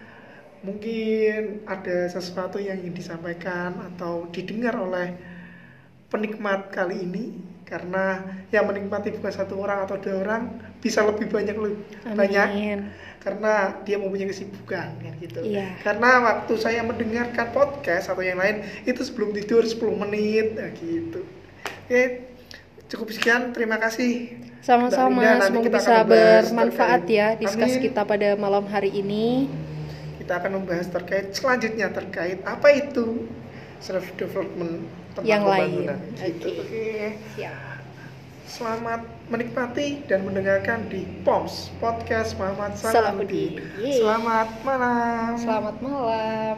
mungkin 0.63 1.67
ada 1.67 2.07
sesuatu 2.07 2.55
yang 2.57 2.79
ingin 2.79 2.95
disampaikan 2.95 3.75
atau 3.93 4.31
didengar 4.31 4.79
oleh 4.79 5.11
penikmat 6.07 6.71
kali 6.71 7.03
ini 7.03 7.25
karena 7.67 8.21
yang 8.53 8.69
menikmati 8.69 9.11
bukan 9.17 9.33
satu 9.33 9.59
orang 9.59 9.83
atau 9.83 9.97
dua 9.97 10.21
orang 10.23 10.41
bisa 10.77 11.01
lebih 11.03 11.25
banyak 11.31 11.55
lebih 11.57 11.79
banyak 12.15 12.47
Amin. 12.53 12.79
karena 13.17 13.81
dia 13.81 13.97
mempunyai 13.97 14.29
kesibukan 14.29 14.93
kan 14.99 15.13
gitu. 15.17 15.41
Iya. 15.41 15.79
Karena 15.81 16.21
waktu 16.21 16.53
saya 16.59 16.85
mendengarkan 16.85 17.49
podcast 17.49 18.11
atau 18.13 18.21
yang 18.21 18.37
lain 18.37 18.61
itu 18.85 19.01
sebelum 19.01 19.33
tidur 19.33 19.65
10 19.65 19.79
menit 20.05 20.53
nah 20.53 20.69
gitu. 20.75 21.23
Oke, 21.87 22.29
cukup 22.91 23.07
sekian. 23.15 23.55
Terima 23.55 23.81
kasih. 23.81 24.37
Sama-sama, 24.63 25.43
semoga 25.43 25.67
kita 25.67 25.79
bisa 25.81 25.95
bermanfaat 26.07 27.03
ya 27.11 27.35
diskus 27.35 27.75
Amin. 27.75 27.83
kita 27.89 28.07
pada 28.07 28.39
malam 28.39 28.63
hari 28.69 28.95
ini. 28.95 29.51
Kita 30.23 30.39
akan 30.39 30.63
membahas 30.63 30.87
terkait 30.87 31.35
selanjutnya 31.35 31.91
terkait 31.91 32.39
apa 32.47 32.71
itu 32.71 33.27
self 33.83 34.07
development 34.15 34.87
tentang 35.11 35.27
Yang 35.27 35.43
lain. 35.43 35.71
Gitu. 36.15 36.47
Oke. 36.63 37.19
Siap. 37.35 37.75
Selamat 38.47 39.03
menikmati 39.27 40.07
dan 40.07 40.23
mendengarkan 40.23 40.87
di 40.87 41.03
POMS 41.27 41.75
Podcast 41.83 42.39
Muhammad 42.39 42.79
Salahuddin. 42.79 43.59
Selamat 43.83 44.47
malam. 44.63 45.35
Selamat 45.35 45.75
malam. 45.83 46.55